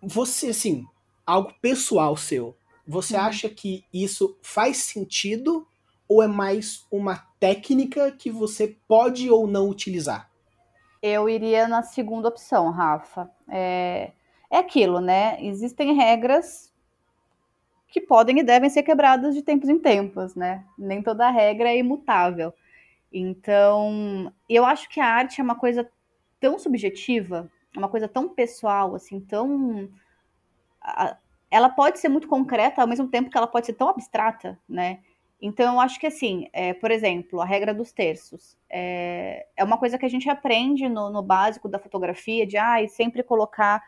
[0.00, 0.86] você, assim,
[1.28, 3.20] algo pessoal seu, você uhum.
[3.20, 5.68] acha que isso faz sentido
[6.08, 10.30] ou é mais uma técnica que você pode ou não utilizar?
[11.02, 13.30] Eu iria na segunda opção, Rafa.
[13.46, 14.12] É,
[14.50, 15.36] é aquilo, né?
[15.44, 16.72] Existem regras
[17.88, 20.64] que podem e devem ser quebradas de tempos em tempos, né?
[20.78, 22.54] Nem toda regra é imutável.
[23.12, 25.88] Então, eu acho que a arte é uma coisa
[26.40, 29.90] tão subjetiva, uma coisa tão pessoal, assim, tão.
[31.50, 35.00] Ela pode ser muito concreta, ao mesmo tempo que ela pode ser tão abstrata, né?
[35.40, 39.78] Então, eu acho que assim, é, por exemplo, a regra dos terços é, é uma
[39.78, 43.82] coisa que a gente aprende no, no básico da fotografia, de ah, sempre colocar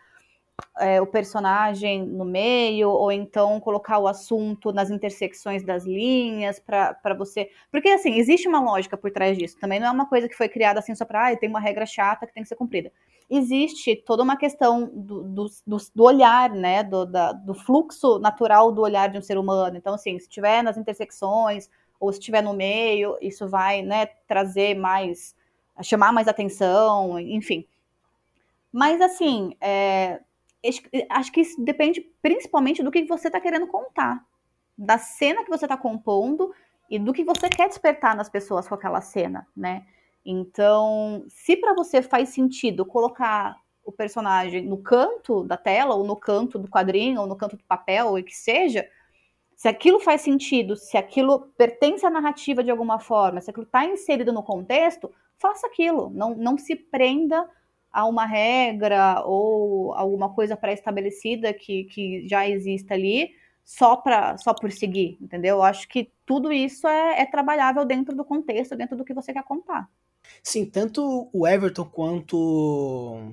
[0.79, 7.14] é, o personagem no meio, ou então colocar o assunto nas intersecções das linhas para
[7.16, 7.51] você.
[7.70, 9.59] Porque, assim, existe uma lógica por trás disso.
[9.61, 11.85] Também não é uma coisa que foi criada assim só para, ah, tem uma regra
[11.85, 12.90] chata que tem que ser cumprida.
[13.29, 16.83] Existe toda uma questão do, do, do, do olhar, né?
[16.83, 19.77] Do, da, do fluxo natural do olhar de um ser humano.
[19.77, 21.68] Então, assim, se estiver nas intersecções
[22.01, 25.37] ou se estiver no meio, isso vai né, trazer mais,
[25.83, 27.66] chamar mais atenção, enfim.
[28.73, 30.20] Mas, assim, é,
[31.09, 34.25] acho que isso depende principalmente do que você está querendo contar,
[34.77, 36.53] da cena que você está compondo
[36.88, 39.87] e do que você quer despertar nas pessoas com aquela cena, né?
[40.25, 46.16] Então, se para você faz sentido colocar o personagem no canto da tela, ou no
[46.16, 48.87] canto do quadrinho, ou no canto do papel, ou o que seja,
[49.57, 53.85] se aquilo faz sentido, se aquilo pertence à narrativa de alguma forma, se aquilo está
[53.85, 56.11] inserido no contexto, faça aquilo.
[56.11, 57.49] Não, não se prenda
[57.92, 63.31] a uma regra ou alguma coisa pré-estabelecida que, que já exista ali
[63.64, 65.57] só, pra, só por seguir, entendeu?
[65.57, 69.33] Eu acho que tudo isso é, é trabalhável dentro do contexto, dentro do que você
[69.33, 69.88] quer contar.
[70.42, 73.33] Sim, tanto o Everton quanto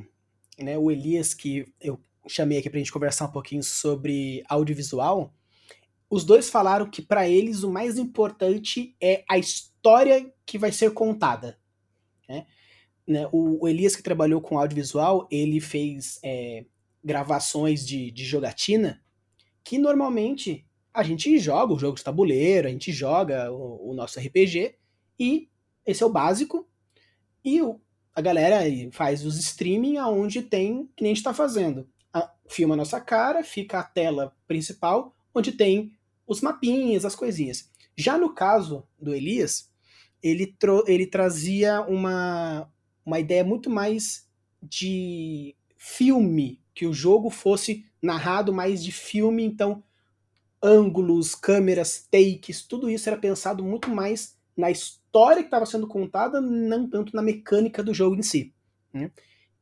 [0.60, 5.34] né, o Elias, que eu chamei aqui para a gente conversar um pouquinho sobre audiovisual,
[6.10, 10.91] os dois falaram que para eles o mais importante é a história que vai ser
[10.91, 11.58] contada.
[12.28, 12.46] Né?
[13.08, 16.65] Né, o, o, Elias que trabalhou com audiovisual, ele fez é,
[17.04, 19.02] gravações de, de jogatina
[19.63, 24.20] que normalmente a gente joga o jogo de tabuleiro, a gente joga o, o nosso
[24.20, 24.76] RPG
[25.20, 25.50] e
[25.86, 26.67] esse é o básico
[27.43, 27.80] e o,
[28.13, 28.60] a galera
[28.91, 31.88] faz os streaming aonde tem que nem a gente está fazendo.
[32.13, 35.91] A, filma a nossa cara, fica a tela principal onde tem
[36.26, 37.70] os mapinhas, as coisinhas.
[37.96, 39.72] Já no caso do Elias,
[40.22, 40.56] ele,
[40.88, 42.70] ele trazia uma,
[43.08, 44.28] uma ideia muito mais
[44.62, 49.82] de filme, que o jogo fosse narrado mais de filme, então
[50.62, 56.41] ângulos, câmeras, takes, tudo isso era pensado muito mais na história que estava sendo contada,
[56.41, 58.54] não tanto na mecânica do jogo em si.
[58.91, 59.10] Né?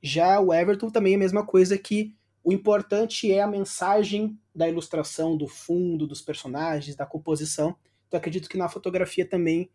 [0.02, 4.68] Já o Everton também é a mesma coisa que o importante é a mensagem da
[4.68, 7.76] ilustração, do fundo, dos personagens, da composição.
[8.08, 9.70] Então acredito que na fotografia também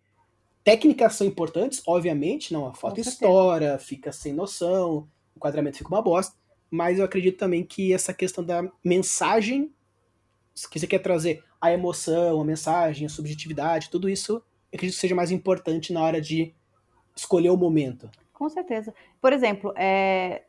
[0.63, 6.03] Técnicas são importantes, obviamente, não, a foto estoura, fica sem noção, o enquadramento fica uma
[6.03, 6.37] bosta,
[6.71, 9.73] mas eu acredito também que essa questão da mensagem,
[10.71, 14.35] que você quer trazer a emoção, a mensagem, a subjetividade, tudo isso,
[14.71, 16.55] eu acredito que seja mais importante na hora de
[17.17, 18.11] escolher o momento.
[18.35, 18.95] Com certeza.
[19.21, 20.45] Por exemplo, é,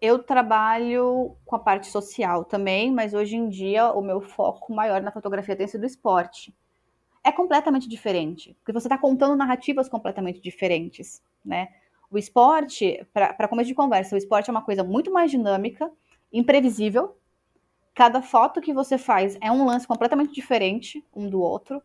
[0.00, 5.00] eu trabalho com a parte social também, mas hoje em dia o meu foco maior
[5.00, 6.54] na fotografia tem sido esporte
[7.24, 11.68] é completamente diferente, porque você está contando narrativas completamente diferentes, né?
[12.10, 15.90] O esporte, para começo de conversa, o esporte é uma coisa muito mais dinâmica,
[16.30, 17.16] imprevisível.
[17.94, 21.82] Cada foto que você faz é um lance completamente diferente um do outro.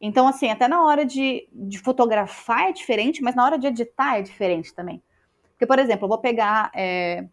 [0.00, 4.18] Então, assim, até na hora de, de fotografar é diferente, mas na hora de editar
[4.18, 5.02] é diferente também.
[5.50, 7.26] Porque, por exemplo, eu vou pegar é,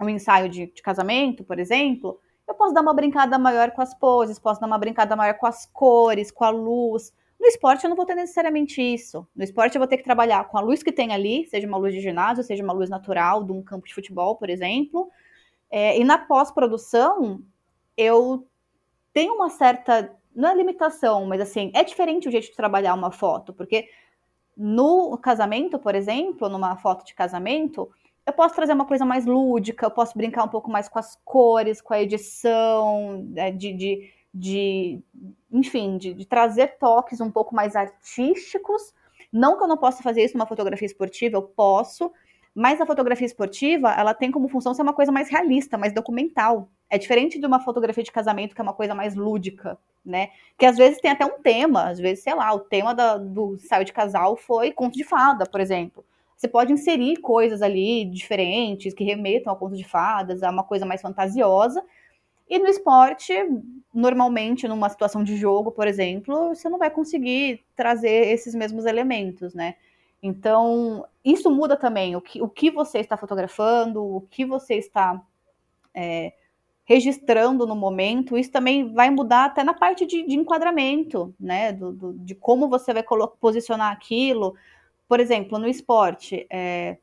[0.00, 3.94] um ensaio de, de casamento, por exemplo, eu posso dar uma brincada maior com as
[3.94, 7.12] poses, posso dar uma brincada maior com as cores, com a luz.
[7.38, 9.26] No esporte eu não vou ter necessariamente isso.
[9.34, 11.76] No esporte eu vou ter que trabalhar com a luz que tem ali, seja uma
[11.76, 15.10] luz de ginásio, seja uma luz natural de um campo de futebol, por exemplo.
[15.70, 17.42] É, e na pós-produção
[17.96, 18.46] eu
[19.12, 23.10] tenho uma certa, não é limitação, mas assim, é diferente o jeito de trabalhar uma
[23.10, 23.88] foto, porque
[24.56, 27.90] no casamento, por exemplo, numa foto de casamento,
[28.26, 31.16] eu posso trazer uma coisa mais lúdica, eu posso brincar um pouco mais com as
[31.24, 35.00] cores, com a edição, né, de, de, de
[35.50, 38.92] enfim, de, de, trazer toques um pouco mais artísticos.
[39.32, 42.10] Não que eu não possa fazer isso numa fotografia esportiva, eu posso,
[42.52, 46.68] mas a fotografia esportiva, ela tem como função ser uma coisa mais realista, mais documental.
[46.90, 50.30] É diferente de uma fotografia de casamento, que é uma coisa mais lúdica, né?
[50.58, 53.56] Que às vezes tem até um tema, às vezes, sei lá, o tema da, do
[53.58, 56.04] saio de casal foi conto de fada, por exemplo.
[56.36, 60.84] Você pode inserir coisas ali diferentes que remetam ao conto de fadas, a uma coisa
[60.84, 61.82] mais fantasiosa.
[62.48, 63.32] E no esporte,
[63.92, 69.54] normalmente, numa situação de jogo, por exemplo, você não vai conseguir trazer esses mesmos elementos,
[69.54, 69.76] né?
[70.22, 75.20] Então, isso muda também o que, o que você está fotografando, o que você está
[75.94, 76.32] é,
[76.84, 78.36] registrando no momento.
[78.36, 81.72] Isso também vai mudar até na parte de, de enquadramento, né?
[81.72, 83.04] Do, do, de como você vai
[83.40, 84.54] posicionar aquilo
[85.08, 86.98] por exemplo, no esporte, é,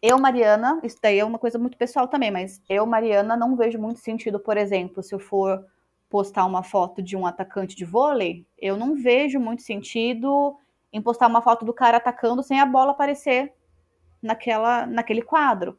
[0.00, 3.78] eu, Mariana, isso daí é uma coisa muito pessoal também, mas eu, Mariana, não vejo
[3.78, 5.64] muito sentido, por exemplo, se eu for
[6.08, 10.56] postar uma foto de um atacante de vôlei, eu não vejo muito sentido
[10.92, 13.52] em postar uma foto do cara atacando sem a bola aparecer
[14.22, 15.78] naquela, naquele quadro.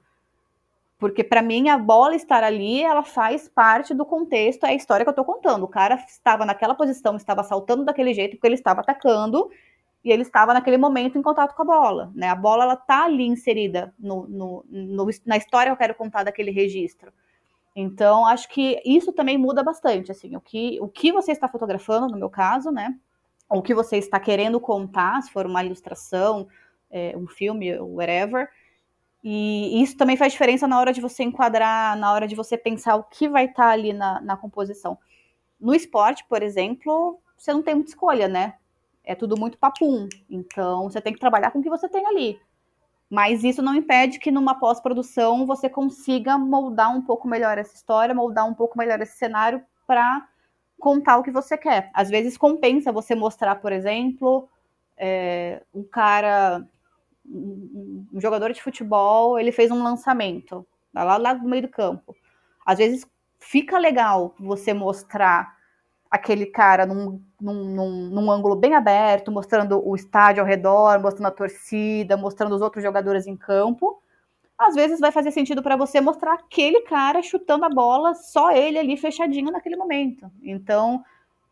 [0.99, 5.05] Porque para mim a bola estar ali, ela faz parte do contexto, é a história
[5.05, 5.63] que eu estou contando.
[5.63, 9.49] O cara estava naquela posição, estava saltando daquele jeito porque ele estava atacando
[10.03, 12.29] e ele estava naquele momento em contato com a bola, né?
[12.29, 16.23] A bola ela tá ali inserida no, no, no, na história que eu quero contar
[16.23, 17.11] daquele registro.
[17.75, 22.07] Então, acho que isso também muda bastante, assim, o que, o que você está fotografando,
[22.07, 22.95] no meu caso, né?
[23.49, 26.47] O que você está querendo contar, se for uma ilustração,
[26.89, 28.49] é, um filme, whatever,
[29.23, 32.95] e isso também faz diferença na hora de você enquadrar, na hora de você pensar
[32.95, 34.97] o que vai estar tá ali na, na composição.
[35.59, 38.55] No esporte, por exemplo, você não tem muita escolha, né?
[39.09, 40.07] É tudo muito papum.
[40.29, 42.39] Então, você tem que trabalhar com o que você tem ali.
[43.09, 48.13] Mas isso não impede que numa pós-produção você consiga moldar um pouco melhor essa história,
[48.13, 50.27] moldar um pouco melhor esse cenário para
[50.79, 51.89] contar o que você quer.
[51.91, 54.47] Às vezes compensa você mostrar, por exemplo,
[54.95, 56.63] é, um cara
[57.25, 62.15] um, jogador de futebol, ele fez um lançamento lá, lá no meio do campo.
[62.63, 63.07] Às vezes
[63.39, 65.57] fica legal você mostrar
[66.09, 71.27] aquele cara num, num, num, num, ângulo bem aberto, mostrando o estádio ao redor, mostrando
[71.27, 74.01] a torcida, mostrando os outros jogadores em campo.
[74.57, 78.79] Às vezes vai fazer sentido para você mostrar aquele cara chutando a bola, só ele
[78.79, 80.29] ali fechadinho naquele momento.
[80.41, 81.03] Então,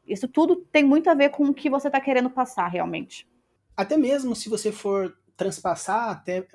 [0.05, 3.27] isso tudo tem muito a ver com o que você está querendo passar realmente.
[3.75, 6.45] Até mesmo se você for transpassar até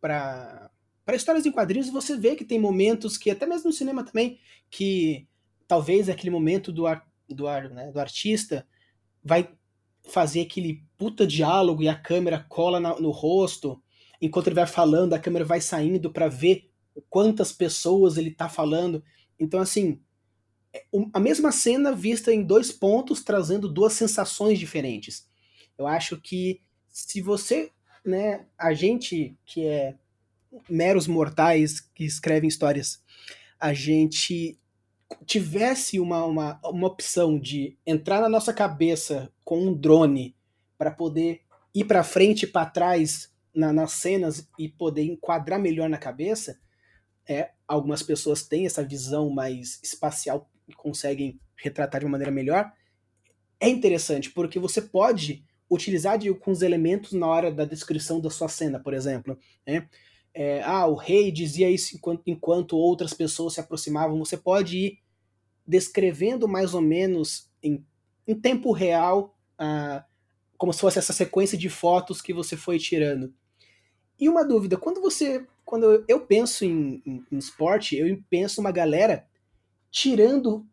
[0.00, 0.70] para
[1.14, 4.38] histórias em quadrinhos, você vê que tem momentos que, até mesmo no cinema também,
[4.70, 5.26] que
[5.66, 6.86] talvez aquele momento do,
[7.28, 8.66] do, ar, né, do artista
[9.22, 9.48] vai
[10.08, 13.80] fazer aquele puta diálogo e a câmera cola na, no rosto,
[14.20, 16.70] enquanto ele vai falando, a câmera vai saindo para ver
[17.08, 19.02] quantas pessoas ele tá falando.
[19.38, 20.00] Então, assim,
[20.72, 25.28] é, a mesma cena vista em dois pontos, trazendo duas sensações diferentes.
[25.78, 27.70] Eu acho que se você
[28.04, 29.94] né, a gente que é
[30.68, 33.02] meros mortais que escrevem histórias,
[33.58, 34.58] a gente
[35.26, 40.36] tivesse uma, uma, uma opção de entrar na nossa cabeça com um drone
[40.76, 41.42] para poder
[41.74, 46.58] ir para frente e para trás na, nas cenas e poder enquadrar melhor na cabeça,
[47.28, 52.72] é algumas pessoas têm essa visão mais espacial e conseguem retratar de uma maneira melhor.
[53.60, 58.48] É interessante porque você pode utilizar de alguns elementos na hora da descrição da sua
[58.48, 59.38] cena, por exemplo.
[59.66, 59.88] Né?
[60.34, 64.18] É, ah, o rei dizia isso enquanto, enquanto outras pessoas se aproximavam.
[64.18, 64.98] Você pode ir
[65.66, 67.84] descrevendo mais ou menos em,
[68.26, 70.04] em tempo real, ah,
[70.56, 73.32] como se fosse essa sequência de fotos que você foi tirando.
[74.18, 75.44] E uma dúvida, quando você.
[75.64, 79.26] Quando eu penso em, em, em esporte, eu penso uma galera
[79.90, 80.66] tirando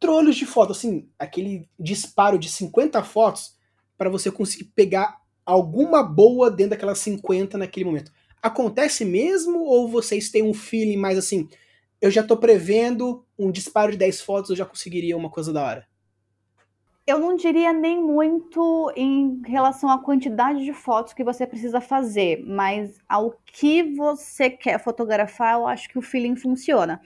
[0.00, 3.56] trolhos de fotos, assim, aquele disparo de 50 fotos
[3.96, 8.12] para você conseguir pegar alguma boa dentro daquelas 50 naquele momento.
[8.40, 11.48] Acontece mesmo ou vocês têm um feeling mais assim,
[12.00, 15.64] eu já tô prevendo um disparo de 10 fotos, eu já conseguiria uma coisa da
[15.64, 15.88] hora?
[17.06, 22.44] Eu não diria nem muito em relação à quantidade de fotos que você precisa fazer,
[22.46, 27.00] mas ao que você quer fotografar, eu acho que o feeling funciona.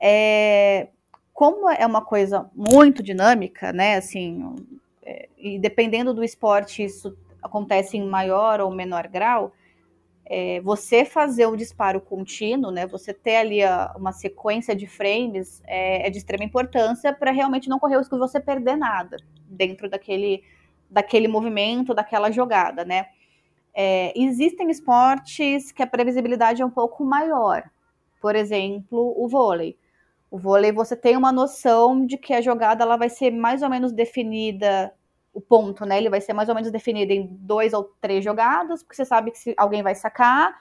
[0.00, 0.88] É,
[1.34, 3.96] como é uma coisa muito dinâmica, né?
[3.96, 4.56] Assim,
[5.36, 9.52] e dependendo do esporte, isso acontece em maior ou menor grau,
[10.30, 15.62] é, você fazer o disparo contínuo, né, você ter ali a, uma sequência de frames
[15.66, 19.16] é, é de extrema importância para realmente não correr o risco de você perder nada
[19.48, 20.44] dentro daquele,
[20.90, 23.06] daquele movimento, daquela jogada, né.
[23.74, 27.62] É, existem esportes que a previsibilidade é um pouco maior,
[28.20, 29.78] por exemplo, o vôlei.
[30.30, 33.70] O vôlei você tem uma noção de que a jogada ela vai ser mais ou
[33.70, 34.92] menos definida
[35.38, 35.98] o ponto, né?
[35.98, 39.30] Ele vai ser mais ou menos definido em dois ou três jogadas, porque você sabe
[39.30, 40.52] que se alguém vai sacar,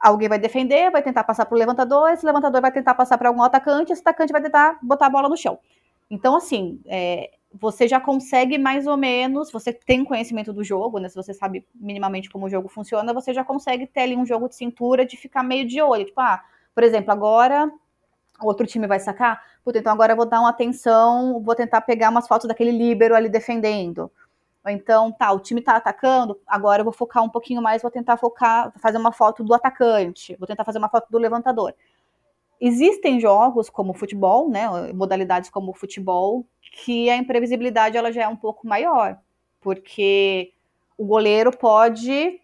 [0.00, 3.28] alguém vai defender, vai tentar passar para o levantador, esse levantador vai tentar passar para
[3.28, 5.60] algum atacante, esse atacante vai tentar botar a bola no chão.
[6.10, 11.08] Então, assim, é, você já consegue mais ou menos, você tem conhecimento do jogo, né?
[11.08, 14.48] Se você sabe minimamente como o jogo funciona, você já consegue ter ali um jogo
[14.48, 16.04] de cintura de ficar meio de olho.
[16.04, 16.42] Tipo, ah,
[16.74, 17.70] por exemplo, agora
[18.42, 22.10] outro time vai sacar, puta, então agora eu vou dar uma atenção, vou tentar pegar
[22.10, 24.10] umas fotos daquele líbero ali defendendo.
[24.66, 27.90] Ou então, tá, o time tá atacando, agora eu vou focar um pouquinho mais, vou
[27.90, 31.72] tentar focar, fazer uma foto do atacante, vou tentar fazer uma foto do levantador.
[32.60, 36.44] Existem jogos como futebol, né, modalidades como futebol,
[36.82, 39.16] que a imprevisibilidade ela já é um pouco maior,
[39.60, 40.52] porque
[40.98, 42.40] o goleiro pode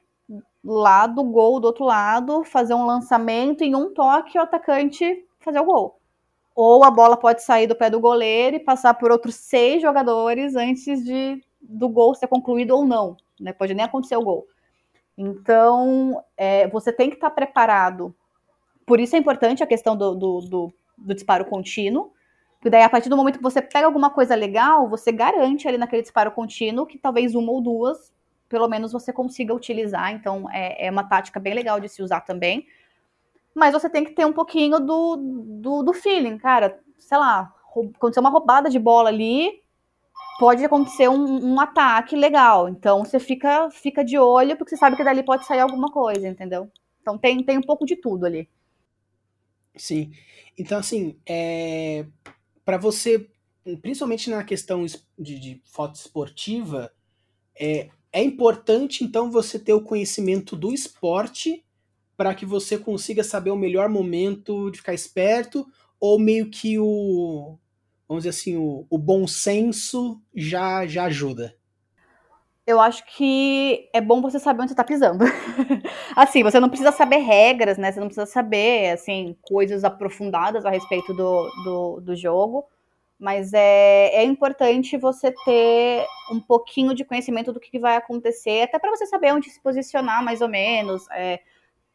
[0.65, 5.59] lá do gol do outro lado fazer um lançamento em um toque o atacante fazer
[5.59, 5.99] o gol.
[6.55, 10.55] Ou a bola pode sair do pé do goleiro e passar por outros seis jogadores
[10.55, 13.17] antes de do gol ser concluído ou não.
[13.41, 13.53] Né?
[13.53, 14.47] Pode nem acontecer o gol.
[15.17, 18.15] Então, é, você tem que estar preparado
[18.87, 22.13] Por isso é importante a questão do, do, do, do disparo contínuo,
[22.63, 25.77] porque daí, a partir do momento que você pega alguma coisa legal, você garante ali
[25.79, 28.13] naquele disparo contínuo que talvez uma ou duas,
[28.49, 30.13] pelo menos, você consiga utilizar.
[30.13, 32.67] Então, é, é uma tática bem legal de se usar também.
[33.55, 36.79] Mas você tem que ter um pouquinho do, do, do feeling, cara.
[36.99, 37.53] Sei lá,
[37.97, 39.62] aconteceu uma roubada de bola ali,
[40.39, 42.69] pode acontecer um, um, ataque legal.
[42.69, 46.27] Então você fica, fica de olho, porque você sabe que dali pode sair alguma coisa,
[46.29, 46.71] entendeu?
[47.01, 48.49] Então tem, tem um pouco de tudo ali.
[49.75, 50.13] Sim.
[50.59, 52.05] Então, assim, é...
[52.65, 53.29] para você,
[53.81, 54.85] principalmente na questão
[55.19, 56.93] de, de foto esportiva,
[57.59, 61.65] é, é importante, então, você ter o conhecimento do esporte
[62.17, 65.67] para que você consiga saber o melhor momento de ficar esperto,
[65.99, 67.57] ou meio que o,
[68.13, 71.57] vamos dizer assim, o, o bom senso já, já ajuda?
[72.67, 75.25] Eu acho que é bom você saber onde você tá pisando.
[76.15, 77.91] assim, você não precisa saber regras, né?
[77.91, 82.65] Você não precisa saber, assim, coisas aprofundadas a respeito do, do, do jogo.
[83.19, 88.79] Mas é, é importante você ter um pouquinho de conhecimento do que vai acontecer, até
[88.79, 91.09] para você saber onde se posicionar, mais ou menos.
[91.13, 91.41] É,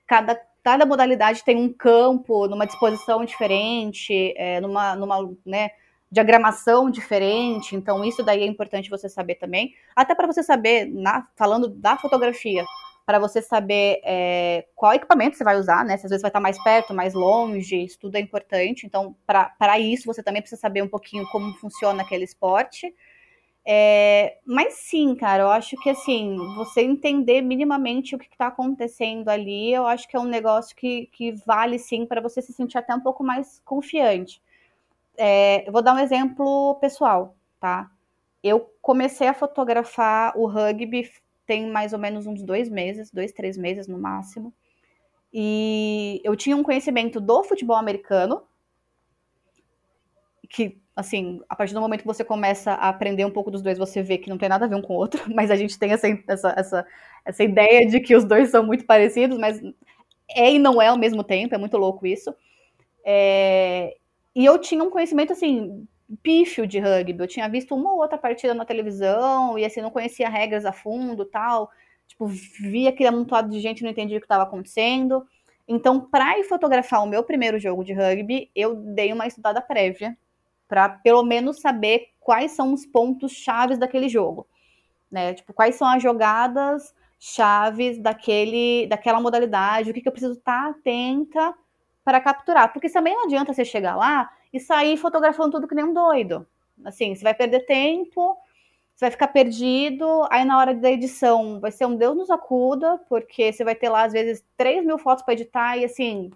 [0.08, 5.70] cada, cada modalidade tem um campo, numa disposição diferente, é, numa, numa, né,
[6.12, 11.28] diagramação diferente, então isso daí é importante você saber também, até para você saber, na,
[11.36, 12.66] falando da fotografia,
[13.08, 15.96] para você saber é, qual equipamento você vai usar, né?
[15.96, 18.86] Se às vezes vai estar mais perto, mais longe, isso tudo é importante.
[18.86, 22.94] Então, para isso, você também precisa saber um pouquinho como funciona aquele esporte.
[23.66, 29.30] É, mas sim, cara, eu acho que assim, você entender minimamente o que está acontecendo
[29.30, 32.78] ali, eu acho que é um negócio que, que vale sim para você se sentir
[32.78, 34.42] até um pouco mais confiante.
[35.18, 37.90] É, eu vou dar um exemplo pessoal, tá?
[38.44, 41.10] Eu comecei a fotografar o rugby
[41.46, 44.54] tem mais ou menos uns dois meses, dois, três meses no máximo.
[45.34, 48.44] E eu tinha um conhecimento do futebol americano,
[50.50, 53.78] que, assim, a partir do momento que você começa a aprender um pouco dos dois,
[53.78, 55.78] você vê que não tem nada a ver um com o outro, mas a gente
[55.78, 56.88] tem essa, essa, essa,
[57.26, 59.62] essa ideia de que os dois são muito parecidos, mas
[60.30, 62.34] é e não é ao mesmo tempo, é muito louco isso.
[63.06, 63.98] É,
[64.38, 65.88] e eu tinha um conhecimento, assim,
[66.22, 67.20] pífio de rugby.
[67.20, 70.72] Eu tinha visto uma ou outra partida na televisão e, assim, não conhecia regras a
[70.72, 71.72] fundo tal.
[72.08, 75.26] Tipo, via aquele amontoado de gente não entendia o que estava acontecendo.
[75.68, 80.16] Então, para ir fotografar o meu primeiro jogo de rugby, eu dei uma estudada prévia
[80.68, 84.46] para pelo menos saber quais são os pontos chaves daquele jogo,
[85.10, 85.34] né?
[85.34, 90.66] Tipo, quais são as jogadas chaves daquele daquela modalidade, o que, que eu preciso estar
[90.66, 91.56] tá atenta
[92.08, 92.72] para capturar.
[92.72, 96.48] Porque também não adianta você chegar lá e sair fotografando tudo que nem um doido.
[96.86, 98.38] Assim, você vai perder tempo,
[98.96, 102.98] você vai ficar perdido, aí na hora da edição vai ser um Deus nos acuda,
[103.10, 106.32] porque você vai ter lá, às vezes, 3 mil fotos para editar e assim.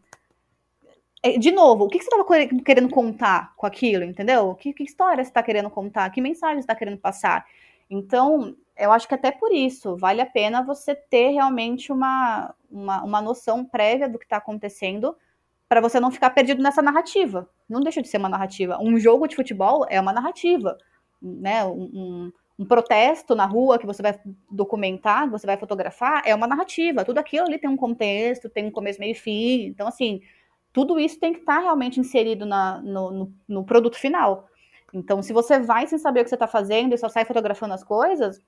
[1.24, 2.26] É, de novo, o que você estava
[2.66, 4.54] querendo contar com aquilo, entendeu?
[4.56, 6.10] Que, que história você está querendo contar?
[6.10, 7.46] Que mensagem você está querendo passar?
[7.90, 13.04] Então, eu acho que até por isso vale a pena você ter realmente uma, uma,
[13.04, 15.16] uma noção prévia do que está acontecendo
[15.72, 17.48] para você não ficar perdido nessa narrativa.
[17.70, 18.78] Não deixa de ser uma narrativa.
[18.82, 20.78] Um jogo de futebol é uma narrativa,
[21.22, 21.64] né?
[21.64, 24.20] Um, um, um protesto na rua que você vai
[24.52, 27.06] documentar, que você vai fotografar, é uma narrativa.
[27.06, 29.68] Tudo aquilo ali tem um contexto, tem um começo, meio e fim.
[29.68, 30.20] Então, assim,
[30.74, 34.50] tudo isso tem que estar tá realmente inserido na, no, no, no, produto final.
[34.94, 37.74] Então, se você vai sem saber o que você está fazendo e só sai fotografando
[37.74, 38.42] as coisas,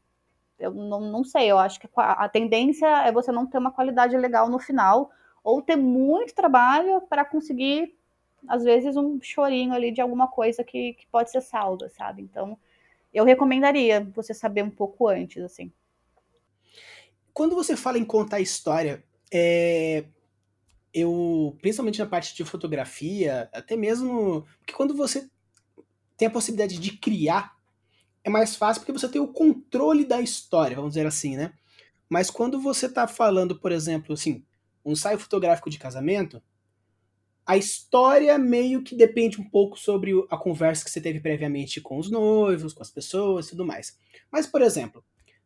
[0.59, 3.71] eu não, não sei, eu acho que a, a tendência é você não ter uma
[3.71, 5.09] qualidade legal no final,
[5.43, 7.95] ou ter muito trabalho para conseguir,
[8.47, 12.21] às vezes, um chorinho ali de alguma coisa que, que pode ser salva, sabe?
[12.21, 12.57] Então,
[13.13, 15.71] eu recomendaria você saber um pouco antes, assim.
[17.33, 20.05] Quando você fala em contar história, é,
[20.93, 25.27] eu, principalmente na parte de fotografia, até mesmo, porque quando você
[26.15, 27.57] tem a possibilidade de criar,
[28.23, 31.53] é mais fácil porque você tem o controle da história, vamos dizer assim, né?
[32.07, 34.45] Mas quando você está falando, por exemplo, assim,
[34.83, 36.41] um ensaio fotográfico de casamento,
[37.45, 41.97] a história meio que depende um pouco sobre a conversa que você teve previamente com
[41.97, 43.97] os noivos, com as pessoas e tudo mais.
[44.31, 45.03] Mas, por exemplo,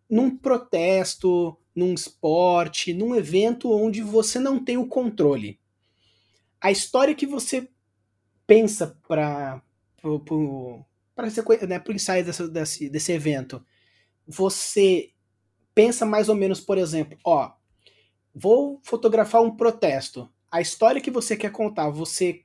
[0.09, 5.59] num protesto, num esporte, num evento onde você não tem o controle,
[6.61, 7.67] a história que você
[8.45, 9.61] pensa para
[11.15, 13.65] para né, o ensaio desse, desse, desse evento,
[14.27, 15.09] você
[15.73, 17.51] pensa mais ou menos, por exemplo, ó,
[18.38, 20.29] vou fotografar um protesto.
[20.51, 22.43] A história que você quer contar, você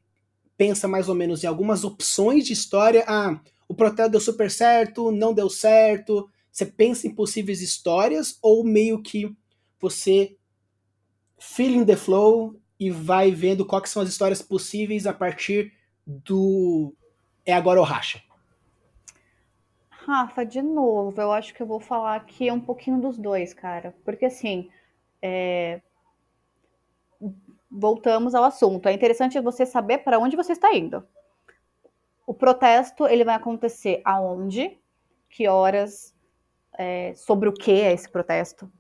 [0.57, 3.05] pensa mais ou menos em algumas opções de história.
[3.07, 3.39] Ah,
[3.69, 6.31] o protesto deu super certo, não deu certo.
[6.51, 9.37] Você pensa em possíveis histórias ou meio que
[9.79, 10.37] você
[11.39, 15.73] feeling the flow e vai vendo quais são as histórias possíveis a partir
[16.07, 16.95] do
[17.45, 18.23] é agora ou racha?
[19.89, 23.95] Rafa, de novo, eu acho que eu vou falar aqui um pouquinho dos dois, cara.
[24.05, 24.69] Porque assim,
[25.23, 25.81] é...
[27.71, 28.89] voltamos ao assunto.
[28.89, 31.07] É interessante você saber para onde você está indo.
[32.27, 34.79] O protesto ele vai acontecer aonde,
[35.31, 36.15] que horas,
[36.77, 37.15] é...
[37.15, 38.71] sobre o que é esse protesto,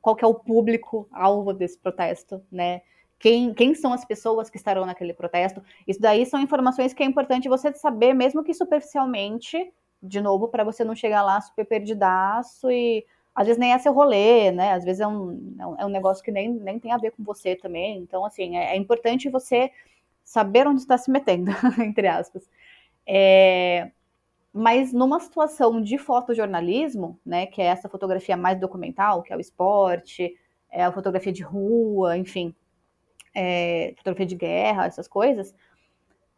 [0.00, 2.82] qual que é o público alvo desse protesto, né?
[3.18, 5.62] Quem, quem são as pessoas que estarão naquele protesto?
[5.86, 9.72] Isso daí são informações que é importante você saber, mesmo que superficialmente,
[10.02, 13.06] de novo, para você não chegar lá super perdidaço e
[13.36, 14.72] às vezes nem é seu rolê, né?
[14.72, 17.22] Às vezes é um, é um é negócio que nem, nem tem a ver com
[17.22, 17.98] você também.
[17.98, 19.70] Então, assim, é, é importante você
[20.24, 22.48] saber onde está se metendo, entre aspas.
[23.06, 23.90] É,
[24.52, 29.40] mas numa situação de fotojornalismo, né, que é essa fotografia mais documental, que é o
[29.40, 30.34] esporte,
[30.70, 32.54] é a fotografia de rua, enfim,
[33.34, 35.54] é, fotografia de guerra, essas coisas,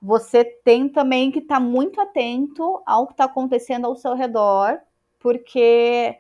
[0.03, 4.80] você tem também que estar tá muito atento ao que está acontecendo ao seu redor,
[5.20, 6.18] porque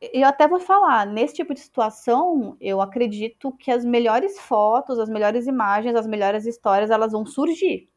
[0.00, 5.08] eu até vou falar, nesse tipo de situação, eu acredito que as melhores fotos, as
[5.08, 7.88] melhores imagens, as melhores histórias, elas vão surgir.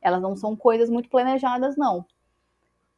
[0.00, 2.04] Elas não são coisas muito planejadas, não.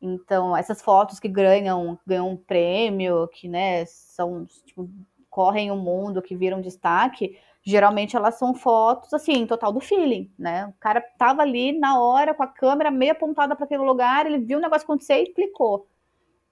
[0.03, 4.91] Então, essas fotos que ganham, ganham um prêmio, que, né, são, tipo,
[5.29, 10.67] correm o mundo, que viram destaque, geralmente elas são fotos, assim, total do feeling, né?
[10.67, 14.39] O cara tava ali na hora com a câmera meio apontada para aquele lugar, ele
[14.39, 15.87] viu o negócio acontecer e clicou.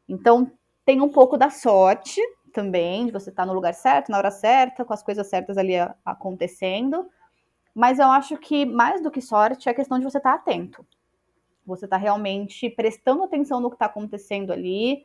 [0.09, 0.51] Então,
[0.89, 2.19] tem um pouco da sorte
[2.51, 5.59] também, de você estar tá no lugar certo, na hora certa, com as coisas certas
[5.59, 7.07] ali acontecendo.
[7.75, 10.37] Mas eu acho que mais do que sorte é a questão de você estar tá
[10.37, 10.87] atento.
[11.67, 15.05] Você está realmente prestando atenção no que está acontecendo ali.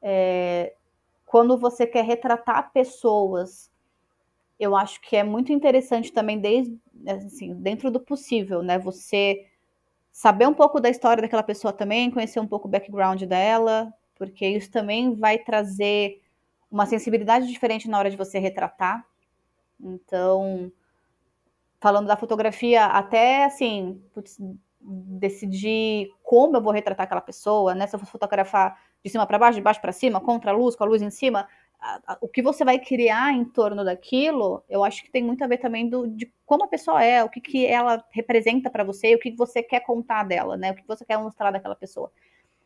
[0.00, 0.72] É,
[1.26, 3.70] quando você quer retratar pessoas
[4.58, 8.78] eu acho que é muito interessante também, desde, assim, dentro do possível, né?
[8.78, 9.44] Você
[10.10, 13.92] saber um pouco da história daquela pessoa também, conhecer um pouco o background dela,
[14.22, 16.22] porque isso também vai trazer
[16.70, 19.04] uma sensibilidade diferente na hora de você retratar.
[19.80, 20.70] Então,
[21.80, 24.38] falando da fotografia, até assim, putz,
[24.80, 27.88] decidir como eu vou retratar aquela pessoa, né?
[27.88, 30.76] Se eu for fotografar de cima para baixo, de baixo para cima, contra a luz,
[30.76, 31.48] com a luz em cima,
[32.20, 35.58] o que você vai criar em torno daquilo, eu acho que tem muito a ver
[35.58, 39.18] também do, de como a pessoa é, o que, que ela representa para você, o
[39.18, 40.70] que você quer contar dela, né?
[40.70, 42.12] O que você quer mostrar daquela pessoa.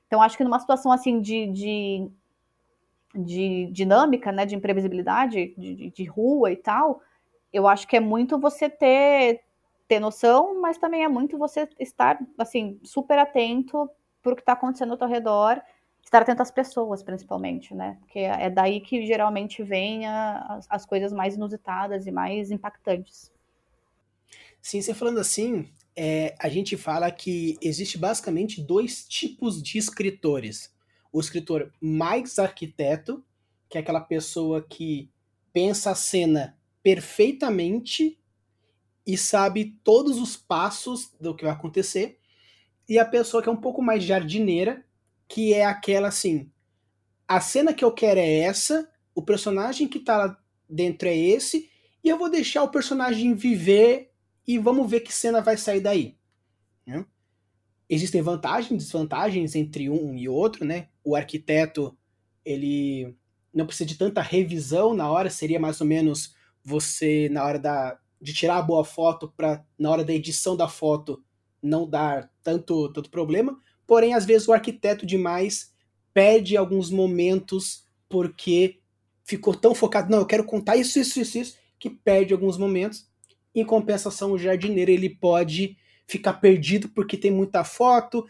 [0.07, 2.11] Então, acho que numa situação assim de, de,
[3.15, 7.01] de dinâmica, né, de imprevisibilidade, de, de, rua e tal,
[7.53, 9.43] eu acho que é muito você ter,
[9.89, 13.91] ter noção, mas também é muito você estar, assim, super atento
[14.23, 15.61] para o que está acontecendo ao teu redor
[16.07, 17.97] estar atento às pessoas, principalmente, né?
[18.01, 23.33] Porque é daí que geralmente vem a, as, as, coisas mais inusitadas e mais impactantes.
[24.63, 30.71] Sim, você falando assim, é, a gente fala que existe basicamente dois tipos de escritores.
[31.11, 33.25] O escritor mais arquiteto,
[33.69, 35.11] que é aquela pessoa que
[35.53, 38.19] pensa a cena perfeitamente
[39.07, 42.19] e sabe todos os passos do que vai acontecer.
[42.87, 44.85] E a pessoa que é um pouco mais jardineira,
[45.27, 46.51] que é aquela assim:
[47.27, 50.39] a cena que eu quero é essa, o personagem que tá lá
[50.69, 51.71] dentro é esse,
[52.05, 54.13] e eu vou deixar o personagem viver
[54.47, 56.17] e vamos ver que cena vai sair daí.
[56.87, 57.05] Né?
[57.89, 60.89] Existem vantagens e desvantagens entre um e outro, né?
[61.05, 61.97] O arquiteto,
[62.45, 63.17] ele
[63.53, 67.99] não precisa de tanta revisão na hora, seria mais ou menos você, na hora da,
[68.21, 71.23] de tirar a boa foto, para na hora da edição da foto
[71.63, 73.59] não dar tanto, tanto problema.
[73.87, 75.73] Porém, às vezes o arquiteto demais
[76.13, 78.81] perde alguns momentos porque
[79.25, 83.09] ficou tão focado, não, eu quero contar isso, isso, isso, isso, que perde alguns momentos.
[83.57, 88.27] Em compensação, o jardineiro ele pode ficar perdido porque tem muita foto,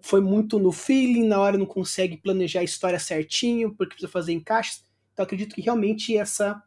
[0.00, 4.32] foi muito no feeling, na hora não consegue planejar a história certinho, porque precisa fazer
[4.32, 4.84] encaixes.
[5.12, 6.62] Então acredito que realmente essa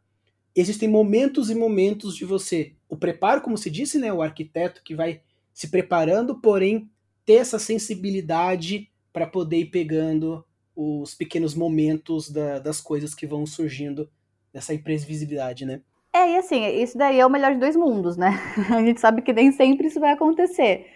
[0.53, 4.93] existem momentos e momentos de você, o preparo, como se disse, né, o arquiteto que
[4.93, 5.21] vai
[5.53, 6.89] se preparando, porém
[7.25, 10.45] ter essa sensibilidade para poder ir pegando
[10.75, 14.09] os pequenos momentos da, das coisas que vão surgindo
[14.53, 15.81] nessa imprevisibilidade, né?
[16.13, 18.31] É, e assim, isso daí é o melhor de dois mundos, né?
[18.71, 20.87] A gente sabe que nem sempre isso vai acontecer.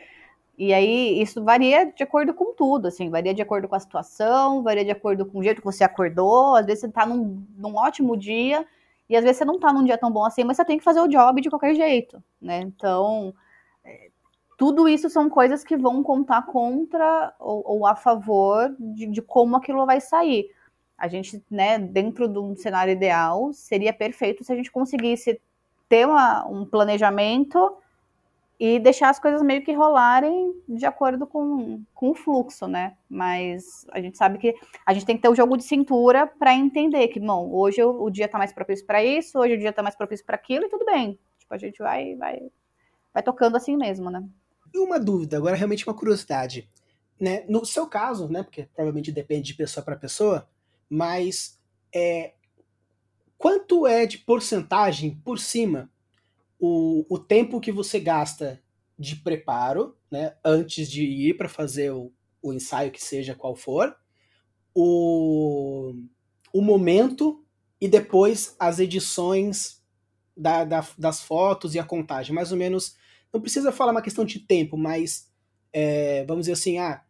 [0.58, 4.64] E aí, isso varia de acordo com tudo, assim, varia de acordo com a situação,
[4.64, 6.56] varia de acordo com o jeito que você acordou.
[6.56, 8.66] Às vezes você tá num, num ótimo dia,
[9.10, 10.84] e às vezes você não tá num dia tão bom assim, mas você tem que
[10.84, 12.60] fazer o job de qualquer jeito, né?
[12.62, 13.34] Então,
[14.58, 19.56] tudo isso são coisas que vão contar contra ou, ou a favor de, de, como
[19.56, 20.50] aquilo vai sair.
[20.98, 25.40] A gente, né, dentro de um cenário ideal, seria perfeito se a gente conseguisse
[25.88, 27.78] ter uma, um planejamento
[28.60, 32.98] e deixar as coisas meio que rolarem de acordo com, com o fluxo, né?
[33.08, 36.56] Mas a gente sabe que a gente tem que ter o jogo de cintura para
[36.56, 39.72] entender que, bom, hoje o, o dia tá mais propício para isso, hoje o dia
[39.72, 41.20] tá mais propício para aquilo e tudo bem.
[41.38, 42.42] Tipo, a gente vai, vai,
[43.14, 44.24] vai tocando assim mesmo, né?
[44.74, 46.68] E uma dúvida, agora realmente uma curiosidade.
[47.20, 47.46] Né?
[47.48, 48.42] No seu caso, né?
[48.42, 50.48] Porque provavelmente depende de pessoa para pessoa,
[50.90, 51.60] mas
[51.94, 52.34] é,
[53.38, 55.90] quanto é de porcentagem por cima
[56.60, 58.62] o, o tempo que você gasta
[58.98, 62.12] de preparo, né, antes de ir para fazer o,
[62.42, 63.96] o ensaio, que seja qual for,
[64.74, 65.94] o,
[66.54, 67.44] o momento
[67.80, 69.84] e depois as edições
[70.36, 72.34] da, da, das fotos e a contagem.
[72.34, 72.96] Mais ou menos,
[73.32, 75.32] não precisa falar uma questão de tempo, mas
[75.72, 77.04] é, vamos dizer assim, ah,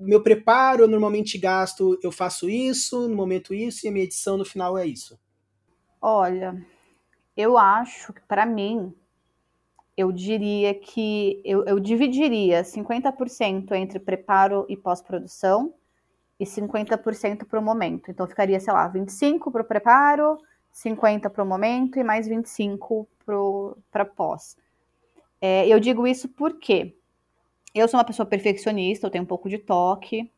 [0.00, 4.36] meu preparo eu normalmente gasto, eu faço isso, no momento isso, e a minha edição
[4.36, 5.18] no final é isso.
[6.00, 6.54] Olha,
[7.36, 8.94] eu acho que, para mim,
[9.96, 15.74] eu diria que eu, eu dividiria 50% entre preparo e pós-produção
[16.40, 18.10] e 50% para o momento.
[18.10, 20.38] Então ficaria, sei lá, 25 para o preparo,
[20.72, 23.08] 50 para o momento e mais 25
[23.90, 24.56] para pós.
[25.40, 26.96] É, eu digo isso porque
[27.74, 30.30] eu sou uma pessoa perfeccionista, eu tenho um pouco de toque,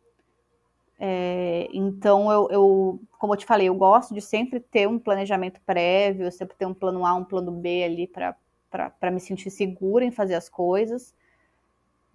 [0.98, 5.60] é, então, eu, eu, como eu te falei, eu gosto de sempre ter um planejamento
[5.66, 10.10] prévio, sempre ter um plano A, um plano B ali para me sentir segura em
[10.10, 11.14] fazer as coisas.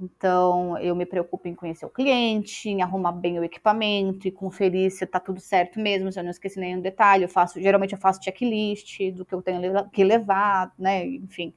[0.01, 4.89] Então, eu me preocupo em conhecer o cliente, em arrumar bem o equipamento e conferir
[4.91, 7.26] se está tudo certo mesmo, se eu não esqueci nenhum detalhe.
[7.26, 11.05] Eu faço, geralmente eu faço checklist do que eu tenho que levar, né?
[11.05, 11.53] Enfim,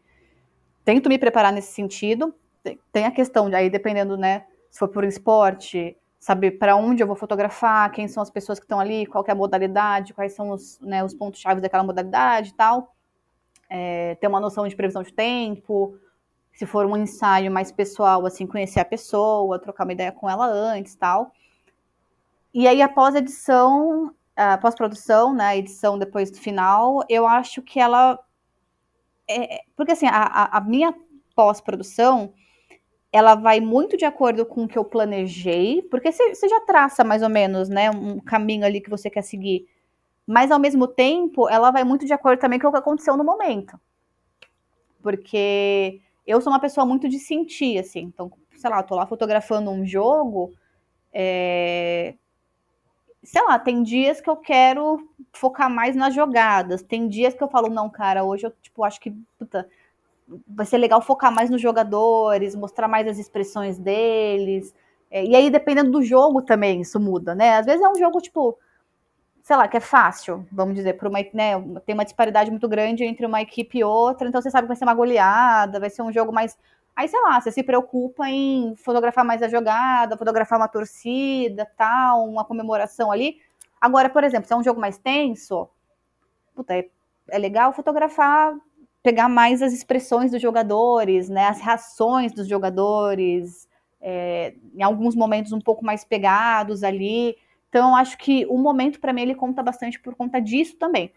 [0.85, 2.35] tento me preparar nesse sentido.
[2.93, 4.47] Tem a questão de aí, dependendo, né?
[4.71, 8.65] Se for por esporte, saber para onde eu vou fotografar, quem são as pessoas que
[8.65, 12.55] estão ali, qual é a modalidade, quais são os, né, os pontos-chave daquela modalidade e
[12.55, 12.95] tal.
[13.69, 15.99] É, ter uma noção de previsão de tempo,
[16.53, 20.47] se for um ensaio mais pessoal, assim, conhecer a pessoa, trocar uma ideia com ela
[20.47, 21.33] antes tal.
[22.55, 27.81] E aí, após edição, a pós-produção, né, a edição depois do final, eu acho que
[27.81, 28.19] ela.
[29.29, 30.95] É, porque assim, a, a minha
[31.35, 32.33] pós-produção,
[33.13, 37.23] ela vai muito de acordo com o que eu planejei, porque você já traça mais
[37.23, 39.69] ou menos, né, um caminho ali que você quer seguir.
[40.27, 43.25] Mas ao mesmo tempo, ela vai muito de acordo também com o que aconteceu no
[43.25, 43.79] momento.
[45.03, 48.01] Porque eu sou uma pessoa muito de sentir, assim.
[48.01, 50.55] Então, sei lá, tô lá fotografando um jogo,
[51.13, 52.15] é...
[53.23, 57.49] sei lá, tem dias que eu quero focar mais nas jogadas, tem dias que eu
[57.49, 59.69] falo, não, cara, hoje eu, tipo, acho que, puta,
[60.47, 64.75] vai ser legal focar mais nos jogadores, mostrar mais as expressões deles.
[65.11, 67.57] É, e aí, dependendo do jogo também, isso muda, né?
[67.59, 68.59] Às vezes é um jogo, tipo,
[69.43, 71.53] sei lá, que é fácil, vamos dizer, por uma, né,
[71.85, 74.77] tem uma disparidade muito grande entre uma equipe e outra, então você sabe que vai
[74.77, 76.57] ser uma goleada, vai ser um jogo mais.
[76.95, 82.29] Aí, sei lá, você se preocupa em fotografar mais a jogada, fotografar uma torcida, tal,
[82.29, 83.39] uma comemoração ali.
[83.81, 85.69] Agora, por exemplo, se é um jogo mais tenso,
[86.55, 86.89] puta, é,
[87.29, 88.55] é legal fotografar
[89.03, 93.69] pegar mais as expressões dos jogadores, né, as reações dos jogadores,
[94.01, 97.37] é, em alguns momentos um pouco mais pegados ali.
[97.69, 101.13] Então, acho que o momento para mim ele conta bastante por conta disso também.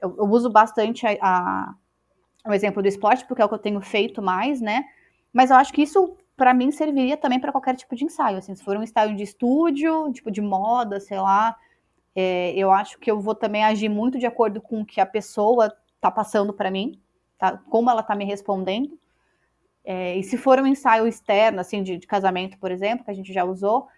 [0.00, 1.74] Eu, eu uso bastante a, a,
[2.46, 4.84] o exemplo do esporte porque é o que eu tenho feito mais, né?
[5.32, 8.38] Mas eu acho que isso para mim serviria também para qualquer tipo de ensaio.
[8.38, 11.54] Assim, se for um ensaio de estúdio, tipo de moda, sei lá,
[12.16, 15.06] é, eu acho que eu vou também agir muito de acordo com o que a
[15.06, 16.98] pessoa está passando para mim
[17.40, 18.96] tá, como ela está me respondendo.
[19.82, 23.14] É, e se for um ensaio externo, assim, de, de, casamento, por exemplo, que a
[23.14, 23.88] gente já usou,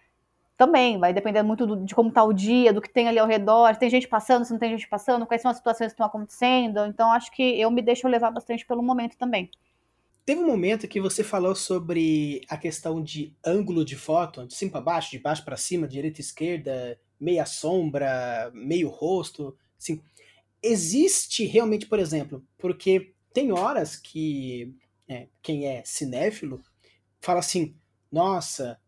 [0.56, 3.26] também vai depender muito do, de como está o dia, do que tem ali ao
[3.26, 5.94] redor, se tem gente passando, se não tem gente passando, quais são as situações que
[5.94, 6.86] estão acontecendo.
[6.86, 9.50] Então, acho que eu me deixo levar bastante pelo momento também.
[10.24, 14.70] Teve um momento que você falou sobre a questão de ângulo de foto, de cima
[14.70, 19.56] para baixo, de baixo para cima, direita e esquerda, meia sombra, meio rosto.
[19.76, 20.00] Assim,
[20.62, 24.74] existe realmente, por exemplo, porque tem horas que
[25.08, 26.60] é, quem é cinéfilo
[27.20, 27.74] fala assim:
[28.10, 28.78] nossa,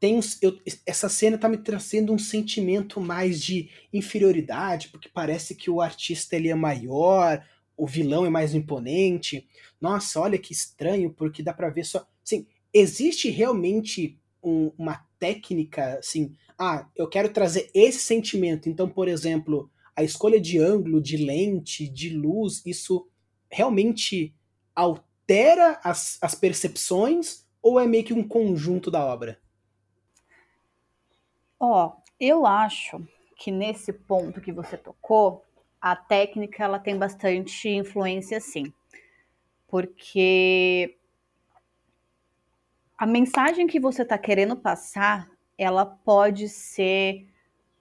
[0.00, 5.70] tem eu, essa cena tá me trazendo um sentimento mais de inferioridade, porque parece que
[5.70, 7.44] o artista ele é maior,
[7.76, 9.46] o vilão é mais imponente.
[9.80, 12.06] Nossa, olha que estranho, porque dá para ver só.
[12.24, 16.34] Assim, existe realmente um, uma técnica assim.
[16.58, 18.68] Ah, eu quero trazer esse sentimento.
[18.68, 23.08] Então, por exemplo, a escolha de ângulo, de lente, de luz, isso
[23.52, 24.34] realmente
[24.74, 29.38] altera as, as percepções ou é meio que um conjunto da obra?
[31.60, 35.44] Ó, oh, eu acho que nesse ponto que você tocou,
[35.80, 38.72] a técnica ela tem bastante influência, sim,
[39.68, 40.96] porque
[42.96, 45.28] a mensagem que você está querendo passar,
[45.58, 47.28] ela pode ser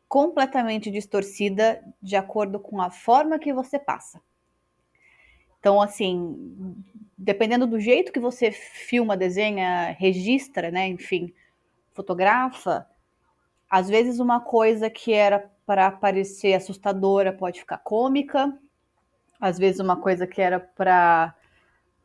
[0.08, 4.22] completamente distorcida de acordo com a forma que você passa.
[5.62, 6.76] Então, assim,
[7.16, 11.32] dependendo do jeito que você filma, desenha, registra, né, enfim,
[11.94, 12.88] fotografa,
[13.70, 18.52] às vezes uma coisa que era para parecer assustadora pode ficar cômica,
[19.40, 21.36] às vezes uma coisa que era para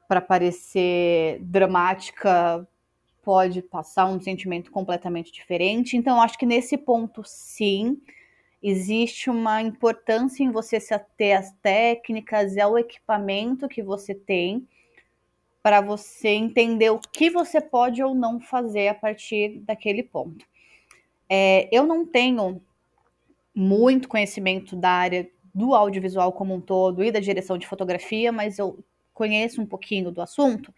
[0.07, 2.65] para parecer dramática
[3.25, 5.97] pode passar um sentimento completamente diferente.
[5.97, 8.01] Então, acho que nesse ponto, sim,
[8.63, 14.67] existe uma importância em você se ater às técnicas e ao equipamento que você tem
[15.63, 20.47] para você entender o que você pode ou não fazer a partir daquele ponto.
[21.29, 22.63] É, eu não tenho
[23.55, 28.59] muito conhecimento da área do audiovisual como um todo e da direção de fotografia, mas
[28.59, 28.79] eu
[29.13, 30.73] conheço um pouquinho do assunto.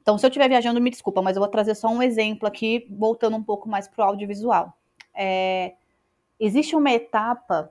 [0.00, 2.86] Então, se eu estiver viajando, me desculpa, mas eu vou trazer só um exemplo aqui,
[2.90, 4.76] voltando um pouco mais para o audiovisual.
[5.14, 5.74] É,
[6.38, 7.70] existe uma etapa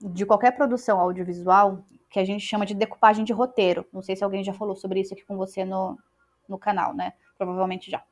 [0.00, 3.86] de qualquer produção audiovisual que a gente chama de decupagem de roteiro.
[3.92, 5.98] Não sei se alguém já falou sobre isso aqui com você no,
[6.48, 7.12] no canal, né?
[7.36, 8.02] Provavelmente já.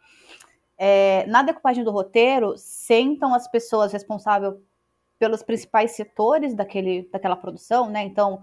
[0.77, 4.55] É, na decupagem do roteiro, sentam as pessoas responsáveis
[5.19, 8.03] pelos principais setores daquele, daquela produção, né?
[8.03, 8.43] Então,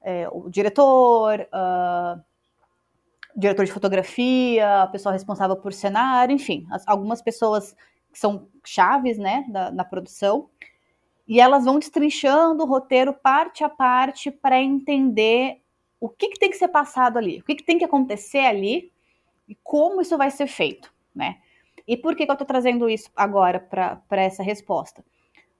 [0.00, 2.18] é, o diretor, uh,
[3.36, 7.76] diretor de fotografia, a pessoa responsável por cenário, enfim, as, algumas pessoas
[8.10, 10.48] que são chaves, né, da, na produção,
[11.28, 15.60] e elas vão destrinchando o roteiro parte a parte para entender
[16.00, 18.90] o que, que, tem que ser passado ali, o que, que tem que acontecer ali
[19.46, 21.38] e como isso vai ser feito, né?
[21.86, 25.04] E por que, que eu estou trazendo isso agora para essa resposta?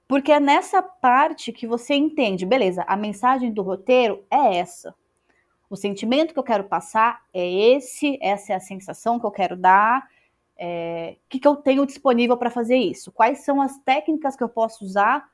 [0.07, 4.95] Porque é nessa parte que você entende, beleza, a mensagem do roteiro é essa.
[5.69, 9.55] O sentimento que eu quero passar é esse, essa é a sensação que eu quero
[9.55, 10.07] dar.
[10.57, 13.11] É, o que, que eu tenho disponível para fazer isso?
[13.11, 15.29] Quais são as técnicas que eu posso usar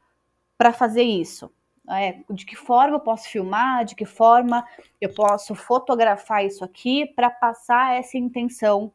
[0.57, 1.51] para fazer isso?
[1.87, 4.65] É, de que forma eu posso filmar, de que forma
[4.99, 8.91] eu posso fotografar isso aqui para passar essa intenção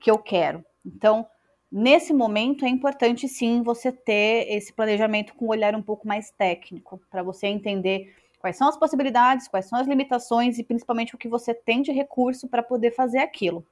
[0.00, 0.64] que eu quero.
[0.84, 1.24] Então,
[1.70, 6.32] nesse momento é importante sim você ter esse planejamento com um olhar um pouco mais
[6.32, 11.18] técnico, para você entender quais são as possibilidades, quais são as limitações e principalmente o
[11.18, 13.64] que você tem de recurso para poder fazer aquilo.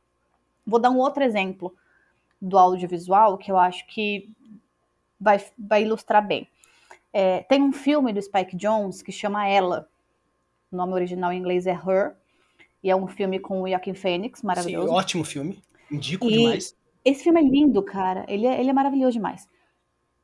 [0.64, 1.74] Vou dar um outro exemplo
[2.40, 4.30] do audiovisual que eu acho que
[5.20, 6.48] vai, vai ilustrar bem.
[7.12, 9.88] É, tem um filme do Spike Jones que chama Ela.
[10.70, 12.16] O nome original em inglês é Her.
[12.82, 14.88] E é um filme com o Joaquin Phoenix, maravilhoso.
[14.88, 15.62] Sim, ótimo filme.
[15.90, 16.76] Indico e demais.
[17.04, 18.24] Esse filme é lindo, cara.
[18.28, 19.46] Ele é, ele é maravilhoso demais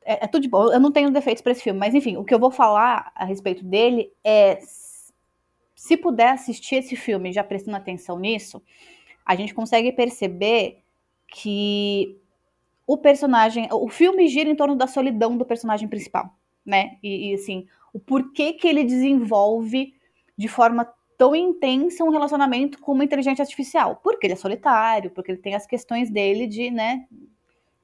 [0.07, 0.71] é, é tudo de bom.
[0.71, 3.25] Eu não tenho defeitos para esse filme, mas enfim, o que eu vou falar a
[3.25, 4.57] respeito dele é
[5.75, 8.63] se puder assistir esse filme já prestando atenção nisso,
[9.25, 10.79] a gente consegue perceber
[11.27, 12.17] que
[12.87, 16.33] o personagem, o filme gira em torno da solidão do personagem principal,
[16.67, 16.97] né?
[17.01, 19.95] E, e assim, o porquê que ele desenvolve
[20.37, 20.87] de forma
[21.17, 23.95] tão intensa um relacionamento com uma inteligência artificial.
[24.03, 27.07] Porque ele é solitário, porque ele tem as questões dele de, né,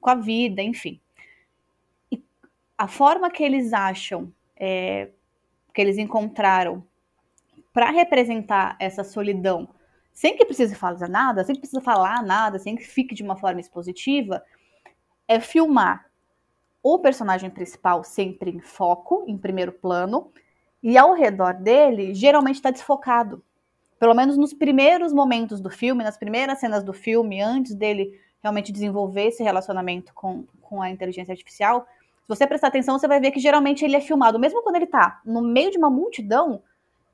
[0.00, 1.00] com a vida, enfim
[2.76, 5.10] a forma que eles acham, é,
[5.72, 6.84] que eles encontraram
[7.72, 9.68] para representar essa solidão,
[10.12, 13.36] sem que precise falar nada, sem que precise falar nada, sem que fique de uma
[13.36, 14.44] forma expositiva,
[15.26, 16.03] é filmar
[16.84, 20.30] o personagem principal sempre em foco, em primeiro plano,
[20.82, 23.42] e ao redor dele geralmente está desfocado.
[23.98, 28.70] Pelo menos nos primeiros momentos do filme, nas primeiras cenas do filme, antes dele realmente
[28.70, 31.86] desenvolver esse relacionamento com, com a inteligência artificial,
[32.24, 34.86] se você prestar atenção, você vai ver que geralmente ele é filmado, mesmo quando ele
[34.86, 36.62] tá no meio de uma multidão,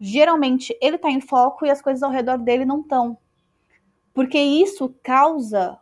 [0.01, 3.17] geralmente ele tá em foco e as coisas ao redor dele não estão.
[4.13, 5.79] Porque isso causa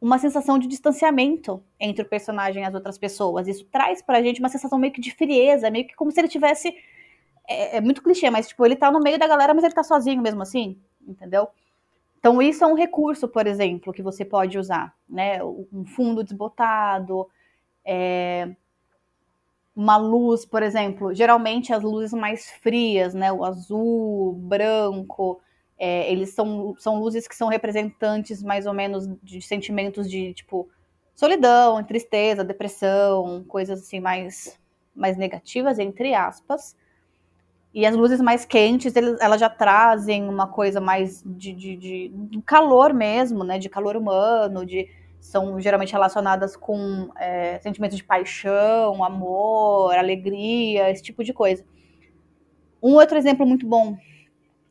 [0.00, 3.46] uma sensação de distanciamento entre o personagem e as outras pessoas.
[3.46, 6.28] Isso traz pra gente uma sensação meio que de frieza, meio que como se ele
[6.28, 6.74] tivesse.
[7.46, 9.82] É, é muito clichê, mas tipo, ele tá no meio da galera, mas ele tá
[9.82, 11.48] sozinho mesmo assim, entendeu?
[12.18, 15.42] Então, isso é um recurso, por exemplo, que você pode usar, né?
[15.42, 17.26] Um fundo desbotado,
[17.84, 18.54] é,
[19.74, 25.40] uma luz, por exemplo, geralmente as luzes mais frias, né, o azul, branco,
[25.80, 30.68] é, eles são, são luzes que são representantes mais ou menos de sentimentos de tipo
[31.14, 34.60] solidão, tristeza, depressão, coisas assim mais
[34.94, 36.76] mais negativas entre aspas.
[37.72, 42.92] E as luzes mais quentes, elas já trazem uma coisa mais de, de, de calor
[42.92, 43.58] mesmo, né?
[43.58, 44.88] De calor humano, de
[45.20, 51.64] são geralmente relacionadas com é, sentimentos de paixão, amor, alegria, esse tipo de coisa.
[52.82, 53.96] Um outro exemplo muito bom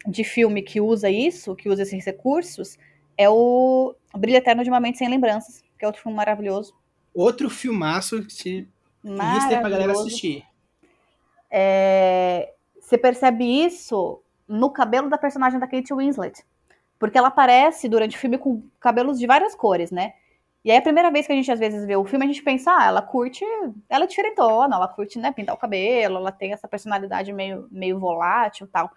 [0.08, 2.78] de filme que usa isso, que usa esses recursos,
[3.18, 6.74] é o Brilho Eterno de uma Mente Sem Lembranças, que é outro filme maravilhoso.
[7.14, 8.68] Outro filmaço que
[9.04, 10.44] lista pra galera assistir.
[11.52, 16.44] É, você percebe isso no cabelo da personagem da Kate Winslet.
[16.98, 20.14] Porque ela aparece durante o filme com cabelos de várias cores, né?
[20.64, 22.44] E aí a primeira vez que a gente às vezes vê o filme, a gente
[22.44, 23.46] pensa, ah, ela curte,
[23.88, 27.98] ela é diferentona, ela curte, né, pintar o cabelo, ela tem essa personalidade meio, meio
[27.98, 28.92] volátil e tal.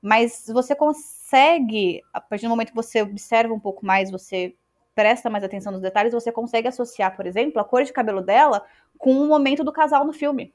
[0.00, 4.54] Mas você consegue, a partir do momento que você observa um pouco mais, você
[4.94, 8.64] presta mais atenção nos detalhes, você consegue associar, por exemplo, a cor de cabelo dela
[8.98, 10.52] com o momento do casal no filme.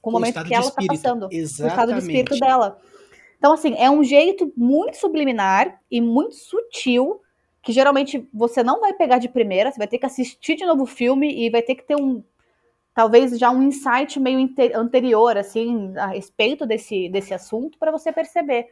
[0.00, 1.28] Com o, o momento que ela está passando.
[1.30, 1.62] Exatamente.
[1.62, 2.78] O estado de espírito dela.
[3.38, 7.20] Então, assim, é um jeito muito subliminar e muito sutil
[7.62, 10.82] que geralmente você não vai pegar de primeira, você vai ter que assistir de novo
[10.82, 12.22] o filme e vai ter que ter um
[12.94, 14.38] talvez já um insight meio
[14.74, 18.68] anterior assim a respeito desse, desse assunto para você perceber.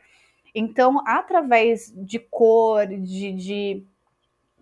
[0.54, 3.86] Então, através de cor, de, de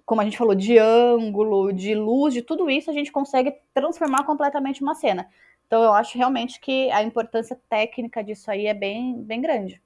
[0.06, 4.24] como a gente falou, de ângulo, de luz, de tudo isso, a gente consegue transformar
[4.24, 5.28] completamente uma cena.
[5.66, 9.80] Então, eu acho realmente que a importância técnica disso aí é bem, bem grande.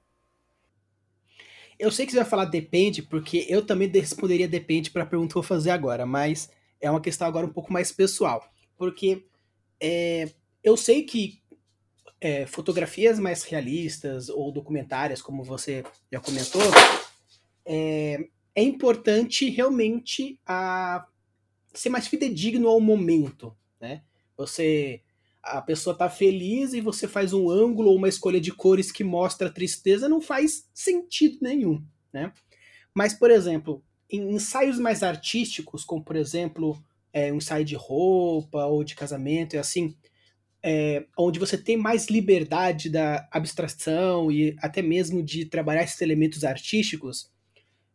[1.77, 5.33] Eu sei que você vai falar depende, porque eu também responderia depende para a pergunta
[5.33, 6.51] que eu vou fazer agora, mas
[6.81, 8.43] é uma questão agora um pouco mais pessoal.
[8.77, 9.25] Porque
[9.81, 10.29] é,
[10.63, 11.41] eu sei que
[12.19, 16.61] é, fotografias mais realistas ou documentárias, como você já comentou,
[17.65, 21.05] é, é importante realmente a
[21.73, 24.01] ser mais fidedigno ao momento, né?
[24.37, 25.01] Você
[25.43, 29.03] a pessoa tá feliz e você faz um ângulo ou uma escolha de cores que
[29.03, 32.33] mostra tristeza, não faz sentido nenhum, né?
[32.95, 36.83] Mas, por exemplo, em ensaios mais artísticos, como por exemplo
[37.15, 39.95] é, um ensaio de roupa ou de casamento e assim,
[40.61, 46.43] é, onde você tem mais liberdade da abstração e até mesmo de trabalhar esses elementos
[46.43, 47.31] artísticos,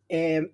[0.09, 0.49] é,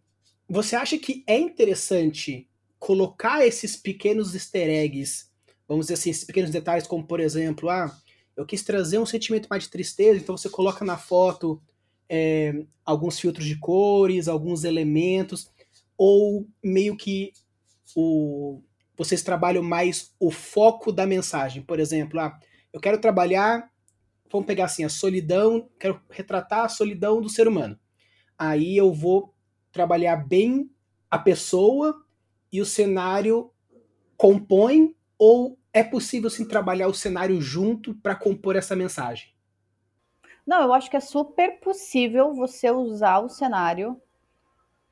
[0.48, 2.48] você acha que é interessante
[2.78, 5.30] colocar esses pequenos easter eggs
[5.68, 7.94] vamos dizer assim, esses pequenos detalhes, como por exemplo, ah,
[8.36, 11.60] eu quis trazer um sentimento mais de tristeza, então você coloca na foto
[12.08, 15.50] é, alguns filtros de cores, alguns elementos,
[15.96, 17.32] ou meio que
[17.95, 18.62] o,
[18.97, 21.62] vocês trabalham mais o foco da mensagem.
[21.62, 22.39] Por exemplo, ah,
[22.72, 23.70] eu quero trabalhar,
[24.30, 27.78] vamos pegar assim, a solidão, quero retratar a solidão do ser humano.
[28.39, 29.34] Aí eu vou
[29.70, 30.70] trabalhar bem
[31.11, 32.03] a pessoa
[32.53, 33.51] e o cenário
[34.16, 39.28] compõe ou é possível sim trabalhar o cenário junto para compor essa mensagem?
[40.47, 44.01] Não, eu acho que é super possível você usar o cenário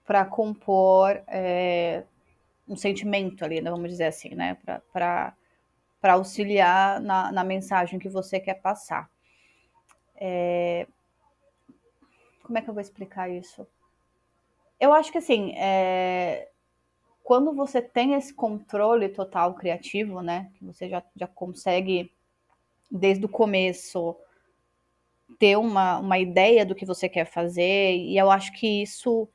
[0.05, 2.05] para compor é,
[2.69, 4.57] um sentimento ali, né, vamos dizer assim, né?
[4.93, 5.35] Para
[6.03, 9.11] auxiliar na, na, mensagem que você quer passar.
[10.17, 10.87] É,
[12.43, 13.67] como é que eu vou explicar isso?
[14.79, 16.49] Eu acho que assim, é,
[17.23, 22.12] quando você tem esse controle total criativo, né, que você já, já consegue,
[22.91, 24.17] desde o começo,
[25.39, 29.29] ter uma, uma ideia do que você quer fazer, e eu acho que isso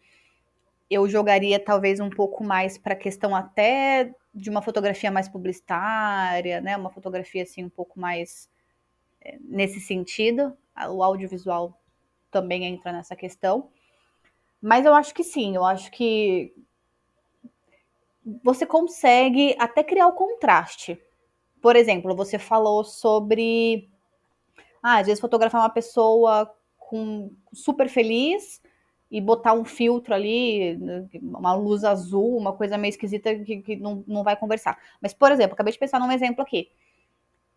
[0.90, 6.62] eu jogaria talvez um pouco mais para a questão até de uma fotografia mais publicitária,
[6.62, 8.50] né, uma fotografia assim um pouco mais
[9.22, 10.58] é, nesse sentido,
[10.90, 11.80] o audiovisual
[12.32, 13.70] também entra nessa questão.
[14.62, 16.54] Mas eu acho que sim, eu acho que
[18.44, 21.00] você consegue até criar o contraste.
[21.62, 23.90] Por exemplo, você falou sobre.
[24.82, 28.62] Ah, às vezes fotografar uma pessoa com super feliz
[29.12, 30.78] e botar um filtro ali,
[31.22, 34.78] uma luz azul, uma coisa meio esquisita que, que não, não vai conversar.
[35.02, 36.70] Mas, por exemplo, acabei de pensar num exemplo aqui.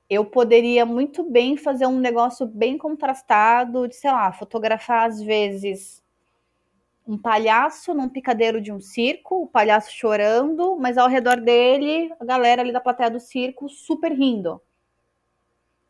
[0.09, 6.03] Eu poderia muito bem fazer um negócio bem contrastado, de, sei lá, fotografar às vezes
[7.07, 12.25] um palhaço num picadeiro de um circo, o palhaço chorando, mas ao redor dele, a
[12.25, 14.61] galera ali da plateia do circo super rindo.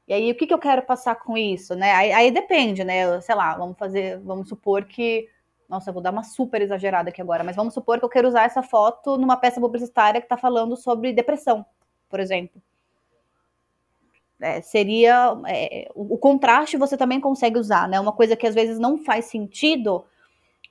[0.09, 1.93] E aí, o que, que eu quero passar com isso, né?
[1.93, 3.21] Aí, aí depende, né?
[3.21, 5.29] Sei lá, vamos fazer, vamos supor que.
[5.73, 8.29] Nossa, eu vou dar uma super exagerada aqui agora, mas vamos supor que eu quero
[8.29, 11.65] usar essa foto numa peça publicitária que está falando sobre depressão,
[12.11, 12.61] por exemplo.
[14.39, 15.35] É, seria.
[15.47, 17.99] É, o, o contraste você também consegue usar, né?
[17.99, 20.05] Uma coisa que às vezes não faz sentido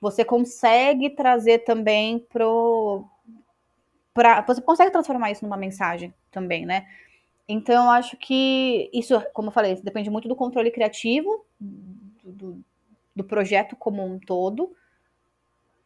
[0.00, 3.04] você consegue trazer também pro.
[4.14, 6.86] Pra, você consegue transformar isso numa mensagem também, né?
[7.48, 12.62] Então, eu acho que isso, como eu falei, depende muito do controle criativo, do,
[13.16, 14.72] do projeto como um todo.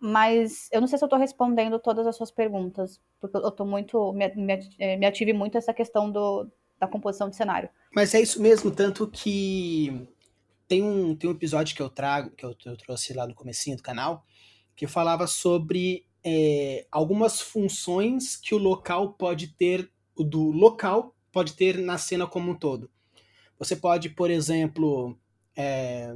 [0.06, 3.66] Mas eu não sei se eu estou respondendo todas as suas perguntas, porque eu estou
[3.66, 4.12] muito.
[4.12, 6.48] Me, me, eh, me ative muito essa questão do,
[6.78, 7.68] da composição de cenário.
[7.92, 10.08] Mas é isso mesmo, tanto que
[10.68, 13.76] tem um, tem um episódio que eu trago, que eu, eu trouxe lá no comecinho
[13.76, 14.24] do canal,
[14.76, 21.78] que falava sobre é, algumas funções que o local pode ter, do local pode ter
[21.78, 22.88] na cena como um todo.
[23.58, 25.18] Você pode, por exemplo,
[25.56, 26.14] é,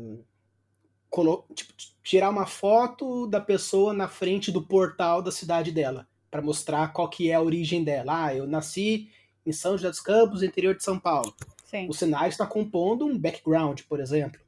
[1.54, 6.92] tipo, tirar uma foto da pessoa na frente do portal da cidade dela, para mostrar
[6.92, 8.26] qual que é a origem dela.
[8.26, 9.11] Ah, eu nasci
[9.44, 11.34] em São José dos Campos, interior de São Paulo.
[11.64, 11.88] Sim.
[11.88, 14.40] O cenário está compondo um background, por exemplo.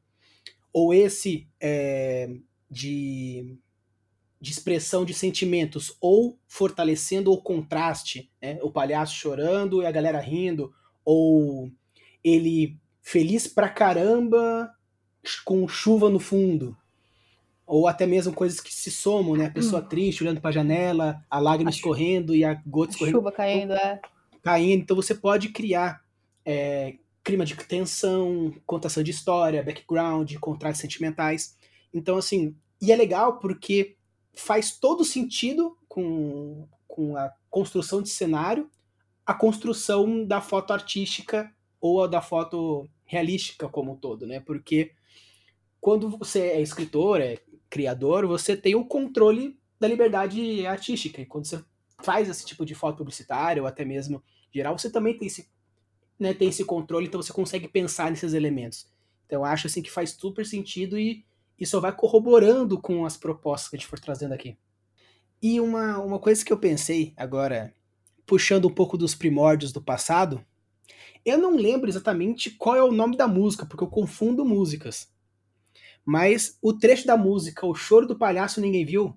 [0.73, 2.31] Ou esse é,
[2.71, 3.57] de,
[4.41, 8.59] de expressão de sentimentos, ou fortalecendo o contraste, né?
[8.63, 10.73] o palhaço chorando e a galera rindo,
[11.05, 11.71] ou
[12.25, 14.73] ele feliz pra caramba
[15.45, 16.77] com chuva no fundo.
[17.67, 19.47] Ou até mesmo coisas que se somam, né?
[19.47, 19.87] A pessoa hum.
[19.87, 23.19] triste olhando para a janela, a lágrima a escorrendo e a gota escorrendo.
[23.19, 24.01] Chuva caindo, é.
[24.43, 24.83] Caindo.
[24.83, 26.03] Então você pode criar
[26.45, 31.57] é, clima de tensão, contação de história, background, contrastes sentimentais.
[31.95, 33.97] Então, assim, e é legal porque
[34.35, 38.69] faz todo sentido com, com a construção de cenário,
[39.25, 44.41] a construção da foto artística ou da foto realística como um todo, né?
[44.41, 44.93] Porque
[45.83, 51.21] quando você é escritor, é criador, você tem o controle da liberdade artística.
[51.21, 51.61] E quando você
[52.01, 54.23] faz esse tipo de foto publicitária ou até mesmo
[54.53, 55.51] geral, você também tem esse,
[56.21, 58.87] né, tem esse controle, então você consegue pensar nesses elementos.
[59.27, 61.25] Então acho assim que faz super sentido e
[61.59, 64.57] isso vai corroborando com as propostas que a gente for trazendo aqui.
[65.43, 67.75] E uma, uma coisa que eu pensei agora,
[68.25, 70.45] puxando um pouco dos primórdios do passado,
[71.25, 75.11] eu não lembro exatamente qual é o nome da música, porque eu confundo músicas.
[76.05, 79.17] Mas o trecho da música, O Choro do Palhaço Ninguém Viu,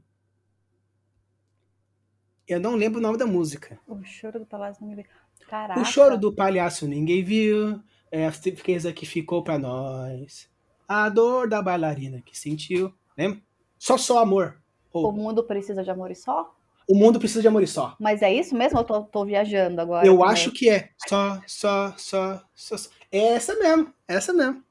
[2.47, 3.79] eu não lembro o nome da música.
[3.87, 5.05] O Choro do Palhaço Ninguém Viu.
[5.47, 5.79] Caraca.
[5.79, 7.81] O Choro do Palhaço Ninguém Viu,
[8.11, 10.49] é a tristeza que ficou pra nós,
[10.87, 13.41] a dor da bailarina que sentiu, lembra?
[13.77, 14.61] Só Só Amor.
[14.93, 16.55] O mundo precisa de amor e só?
[16.87, 17.95] O mundo precisa de amor e só.
[17.99, 18.79] Mas é isso mesmo?
[18.79, 20.05] Eu tô, tô viajando agora.
[20.05, 20.91] Eu acho que é.
[21.07, 22.89] Só, só, só, só.
[23.11, 23.93] É essa mesmo.
[24.07, 24.63] É essa mesmo.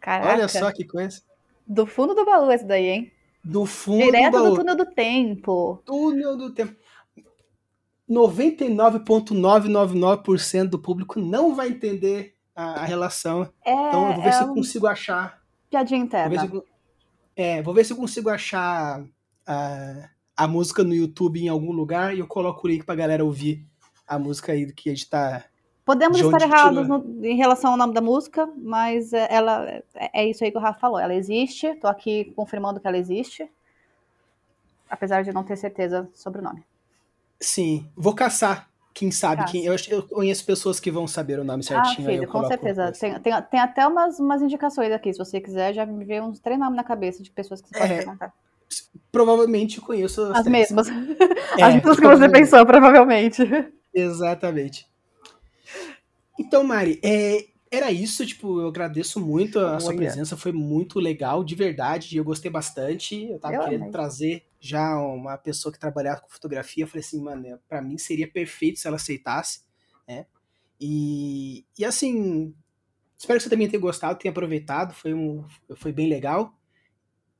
[0.00, 0.32] Caraca.
[0.32, 1.20] Olha só que coisa.
[1.66, 3.12] Do fundo do baú esse daí, hein?
[3.42, 4.50] Do fundo Direto do baú.
[4.50, 5.82] do túnel do tempo.
[5.84, 6.76] Túnel do tempo.
[8.08, 13.42] 99,999% do público não vai entender a, a relação.
[13.64, 15.42] É, então eu vou ver é se eu consigo achar.
[15.68, 16.46] Piadinha interna.
[16.46, 16.64] Vou eu,
[17.34, 19.04] é, vou ver se eu consigo achar
[19.44, 23.24] a, a música no YouTube em algum lugar e eu coloco o link pra galera
[23.24, 23.66] ouvir
[24.06, 25.44] a música aí que a gente tá
[25.86, 29.82] Podemos estar errados no, em relação ao nome da música, mas é, ela é,
[30.12, 30.98] é isso aí que o Rafa falou.
[30.98, 33.48] Ela existe, estou aqui confirmando que ela existe,
[34.90, 36.64] apesar de não ter certeza sobre o nome.
[37.38, 38.68] Sim, vou caçar.
[38.92, 39.44] Quem sabe?
[39.44, 42.08] Quem, eu, eu, conheço pessoas que vão saber o nome ah, certinho.
[42.08, 42.90] Ah, filho, com certeza.
[42.90, 46.40] Tem, tem, tem, até umas, umas indicações aqui, se você quiser, já me veio uns
[46.40, 48.34] três nomes na cabeça de pessoas que você pode é, perguntar.
[49.12, 50.88] Provavelmente conheço as, as mesmas.
[51.58, 53.42] É, as mesmas que você pensou, provavelmente.
[53.94, 54.88] Exatamente.
[56.38, 61.42] Então, Mari, é, era isso, tipo, eu agradeço muito a sua presença, foi muito legal,
[61.42, 63.28] de verdade, eu gostei bastante.
[63.28, 63.92] Eu tava eu querendo amei.
[63.92, 68.28] trazer já uma pessoa que trabalhava com fotografia, eu falei assim, mano, para mim seria
[68.28, 69.60] perfeito se ela aceitasse,
[70.06, 70.26] né?
[70.80, 72.54] E, e assim,
[73.18, 75.44] espero que você também tenha gostado, tenha aproveitado, foi, um,
[75.76, 76.54] foi bem legal.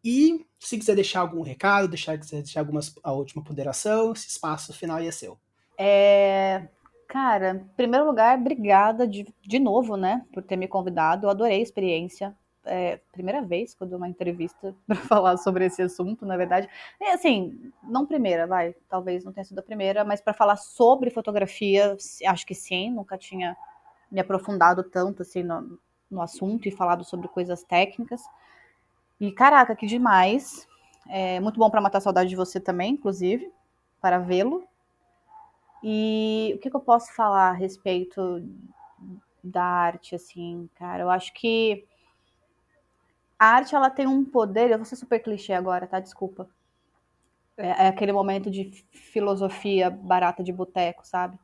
[0.03, 4.73] E se quiser deixar algum recado, deixar, quiser deixar algumas, a última ponderação, esse espaço
[4.73, 5.39] final é seu.
[5.79, 6.69] É,
[7.17, 11.25] Cara, em primeiro lugar, obrigada de, de novo, né, por ter me convidado.
[11.25, 12.37] Eu adorei a experiência.
[12.63, 16.69] É, primeira vez que eu dou uma entrevista para falar sobre esse assunto, na verdade.
[17.15, 21.97] Assim, não primeira, vai, talvez não tenha sido a primeira, mas para falar sobre fotografia,
[22.27, 23.57] acho que sim, nunca tinha
[24.13, 25.79] me aprofundado tanto assim no,
[26.11, 28.21] no assunto e falado sobre coisas técnicas.
[29.19, 30.69] E caraca, que demais.
[31.09, 33.51] É muito bom para matar saudade de você também, inclusive,
[34.03, 34.69] para vê-lo.
[35.89, 38.43] E o que, que eu posso falar a respeito
[39.43, 41.05] da arte, assim, cara?
[41.05, 41.87] Eu acho que
[43.39, 44.73] a arte ela tem um poder.
[44.73, 46.01] Eu vou ser super clichê agora, tá?
[46.01, 46.51] Desculpa.
[47.57, 51.39] É, é aquele momento de filosofia barata de boteco, sabe?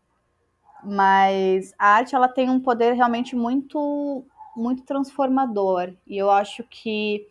[0.83, 4.27] Mas a arte ela tem um poder realmente muito
[4.57, 5.95] muito transformador.
[6.05, 7.29] E eu acho que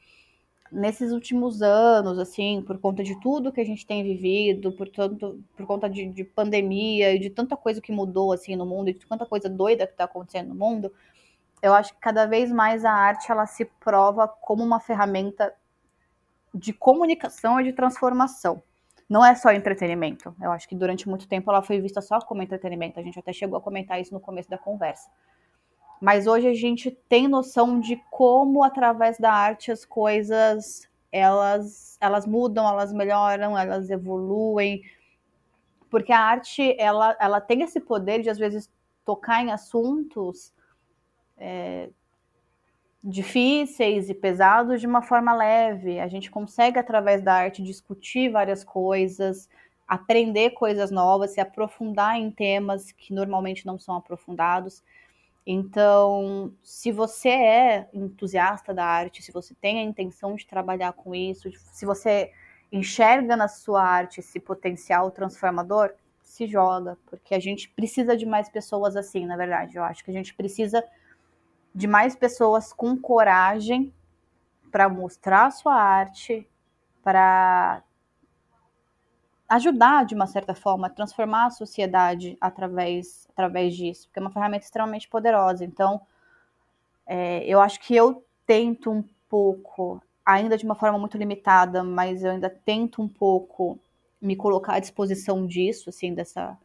[0.71, 5.43] nesses últimos anos, assim, por conta de tudo que a gente tem vivido, por, tanto,
[5.55, 8.93] por conta de, de pandemia e de tanta coisa que mudou, assim, no mundo, e
[8.93, 10.91] de tanta coisa doida que está acontecendo no mundo,
[11.61, 15.53] eu acho que cada vez mais a arte, ela se prova como uma ferramenta
[16.53, 18.63] de comunicação e de transformação.
[19.07, 20.33] Não é só entretenimento.
[20.41, 22.99] Eu acho que durante muito tempo ela foi vista só como entretenimento.
[22.99, 25.09] A gente até chegou a comentar isso no começo da conversa.
[26.01, 32.25] Mas hoje a gente tem noção de como através da arte as coisas elas elas
[32.25, 34.81] mudam, elas melhoram, elas evoluem,
[35.89, 38.71] porque a arte ela, ela tem esse poder de às vezes
[39.05, 40.51] tocar em assuntos
[41.37, 41.89] é,
[43.03, 45.99] difíceis e pesados de uma forma leve.
[45.99, 49.49] A gente consegue, através da arte, discutir várias coisas,
[49.87, 54.83] aprender coisas novas, se aprofundar em temas que normalmente não são aprofundados.
[55.45, 61.15] Então, se você é entusiasta da arte, se você tem a intenção de trabalhar com
[61.15, 62.31] isso, se você
[62.71, 68.47] enxerga na sua arte esse potencial transformador, se joga, porque a gente precisa de mais
[68.49, 69.75] pessoas assim, na verdade.
[69.75, 70.83] Eu acho que a gente precisa
[71.73, 73.93] de mais pessoas com coragem
[74.71, 76.47] para mostrar a sua arte,
[77.03, 77.83] para
[79.55, 84.65] ajudar de uma certa forma transformar a sociedade através, através disso, porque é uma ferramenta
[84.65, 85.65] extremamente poderosa.
[85.65, 86.01] Então,
[87.05, 92.23] é, eu acho que eu tento um pouco, ainda de uma forma muito limitada, mas
[92.23, 93.79] eu ainda tento um pouco
[94.21, 96.57] me colocar à disposição disso, assim, dessa,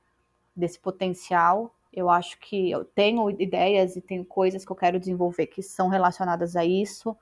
[0.55, 5.47] desse potencial eu acho que eu tenho ideias e tenho coisas que eu quero desenvolver
[5.47, 7.17] que são relacionadas a isso.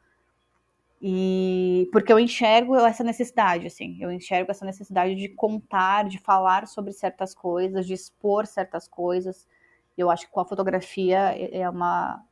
[1.07, 6.67] E porque eu enxergo essa necessidade, assim, eu enxergo essa necessidade de contar, de falar
[6.67, 9.47] sobre certas coisas, de expor certas coisas.
[9.99, 12.25] Eu acho que com a fotografia é, é uma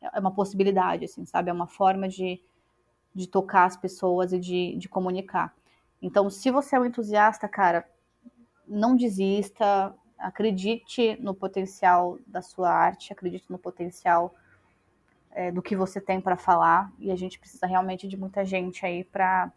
[0.00, 1.50] é uma possibilidade, assim, sabe?
[1.50, 2.42] É uma forma de,
[3.14, 5.54] de tocar as pessoas e de, de comunicar.
[6.00, 7.86] Então, se você é um entusiasta, cara,
[8.66, 14.34] não desista, acredite no potencial da sua arte, acredite no potencial
[15.34, 18.84] é, do que você tem para falar e a gente precisa realmente de muita gente
[18.84, 19.52] aí para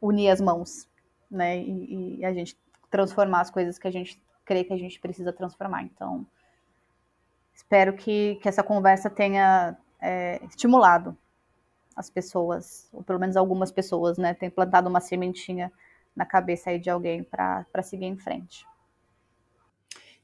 [0.00, 0.88] unir as mãos,
[1.30, 1.58] né?
[1.58, 2.56] E, e, a gente
[2.90, 5.82] transformar as coisas que a gente crê que a gente precisa transformar.
[5.82, 6.26] Então,
[7.52, 11.16] espero que, que essa conversa tenha é, estimulado
[11.96, 14.34] as pessoas, ou pelo menos algumas pessoas, né?
[14.34, 15.72] Tem plantado uma sementinha
[16.14, 18.66] na cabeça aí de alguém para seguir em frente.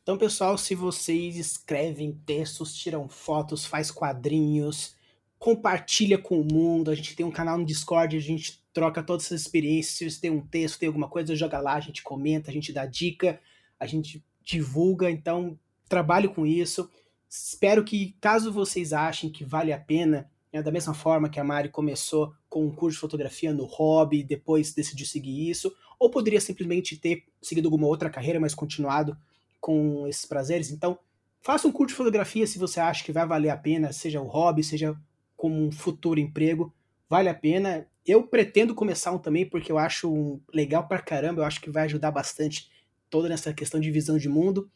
[0.02, 4.94] Então, pessoal, se vocês escrevem textos, tiram fotos, faz quadrinhos,
[5.38, 9.26] compartilha com o mundo, a gente tem um canal no Discord, a gente troca todas
[9.26, 12.72] essas experiências, tem um texto, tem alguma coisa, joga lá, a gente comenta, a gente
[12.72, 13.40] dá dica,
[13.78, 16.90] a gente divulga, então trabalhe com isso.
[17.28, 21.44] Espero que, caso vocês achem que vale a pena, né, da mesma forma que a
[21.44, 26.40] Mari começou com um curso de fotografia no hobby, depois decidiu seguir isso, ou poderia
[26.40, 29.16] simplesmente ter seguido alguma outra carreira, mas continuado
[29.60, 30.70] com esses prazeres.
[30.70, 30.98] Então,
[31.42, 34.26] faça um curso de fotografia se você acha que vai valer a pena, seja o
[34.26, 34.96] hobby, seja
[35.36, 36.72] como um futuro emprego,
[37.08, 37.86] vale a pena.
[38.06, 41.84] Eu pretendo começar um também porque eu acho legal pra caramba, eu acho que vai
[41.84, 42.70] ajudar bastante
[43.08, 44.70] toda nessa questão de visão de mundo.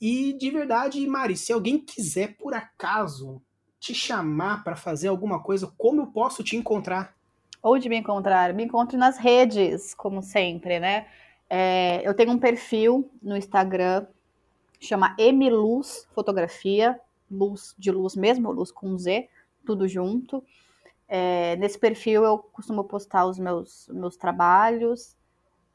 [0.00, 3.40] E de verdade, Mari, se alguém quiser por acaso
[3.78, 7.14] te chamar para fazer alguma coisa, como eu posso te encontrar?
[7.62, 8.52] Onde me encontrar?
[8.52, 11.06] Me encontre nas redes, como sempre, né?
[11.48, 14.06] É, eu tenho um perfil no Instagram
[14.80, 17.00] chama Emiluz Fotografia,
[17.30, 19.28] luz de luz mesmo, luz com Z,
[19.64, 20.42] tudo junto.
[21.08, 25.16] É, nesse perfil eu costumo postar os meus, meus trabalhos.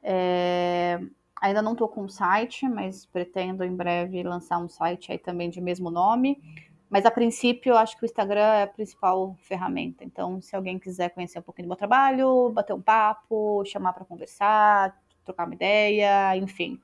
[0.03, 0.99] É,
[1.41, 5.49] ainda não estou com um site, mas pretendo em breve lançar um site aí também
[5.49, 6.41] de mesmo nome.
[6.89, 10.03] Mas a princípio eu acho que o Instagram é a principal ferramenta.
[10.03, 14.03] Então, se alguém quiser conhecer um pouquinho do meu trabalho, bater um papo, chamar para
[14.03, 16.81] conversar, trocar uma ideia, enfim,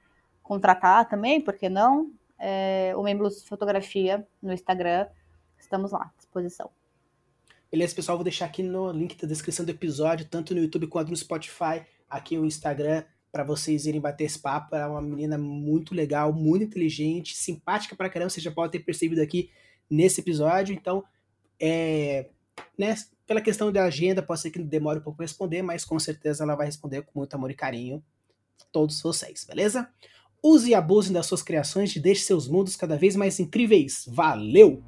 [0.47, 2.09] contratar também, por que não?
[2.39, 5.05] É, o Membros Fotografia no Instagram.
[5.59, 6.69] Estamos lá, à disposição.
[7.69, 8.17] Beleza, pessoal?
[8.17, 11.85] Vou deixar aqui no link da descrição do episódio, tanto no YouTube quanto no Spotify,
[12.09, 14.73] aqui no Instagram, para vocês irem bater esse papo.
[14.73, 18.79] Ela é uma menina muito legal, muito inteligente, simpática pra caramba, você já pode ter
[18.79, 19.51] percebido aqui
[19.89, 20.73] nesse episódio.
[20.73, 21.03] Então,
[21.59, 22.29] é,
[22.77, 22.95] né,
[23.25, 26.45] pela questão da agenda, pode ser que demore um pouco para responder, mas com certeza
[26.45, 28.01] ela vai responder com muito amor e carinho
[28.71, 29.89] todos vocês, beleza?
[30.43, 34.05] Use e abuse das suas criações e deixe seus mundos cada vez mais incríveis.
[34.07, 34.83] Valeu!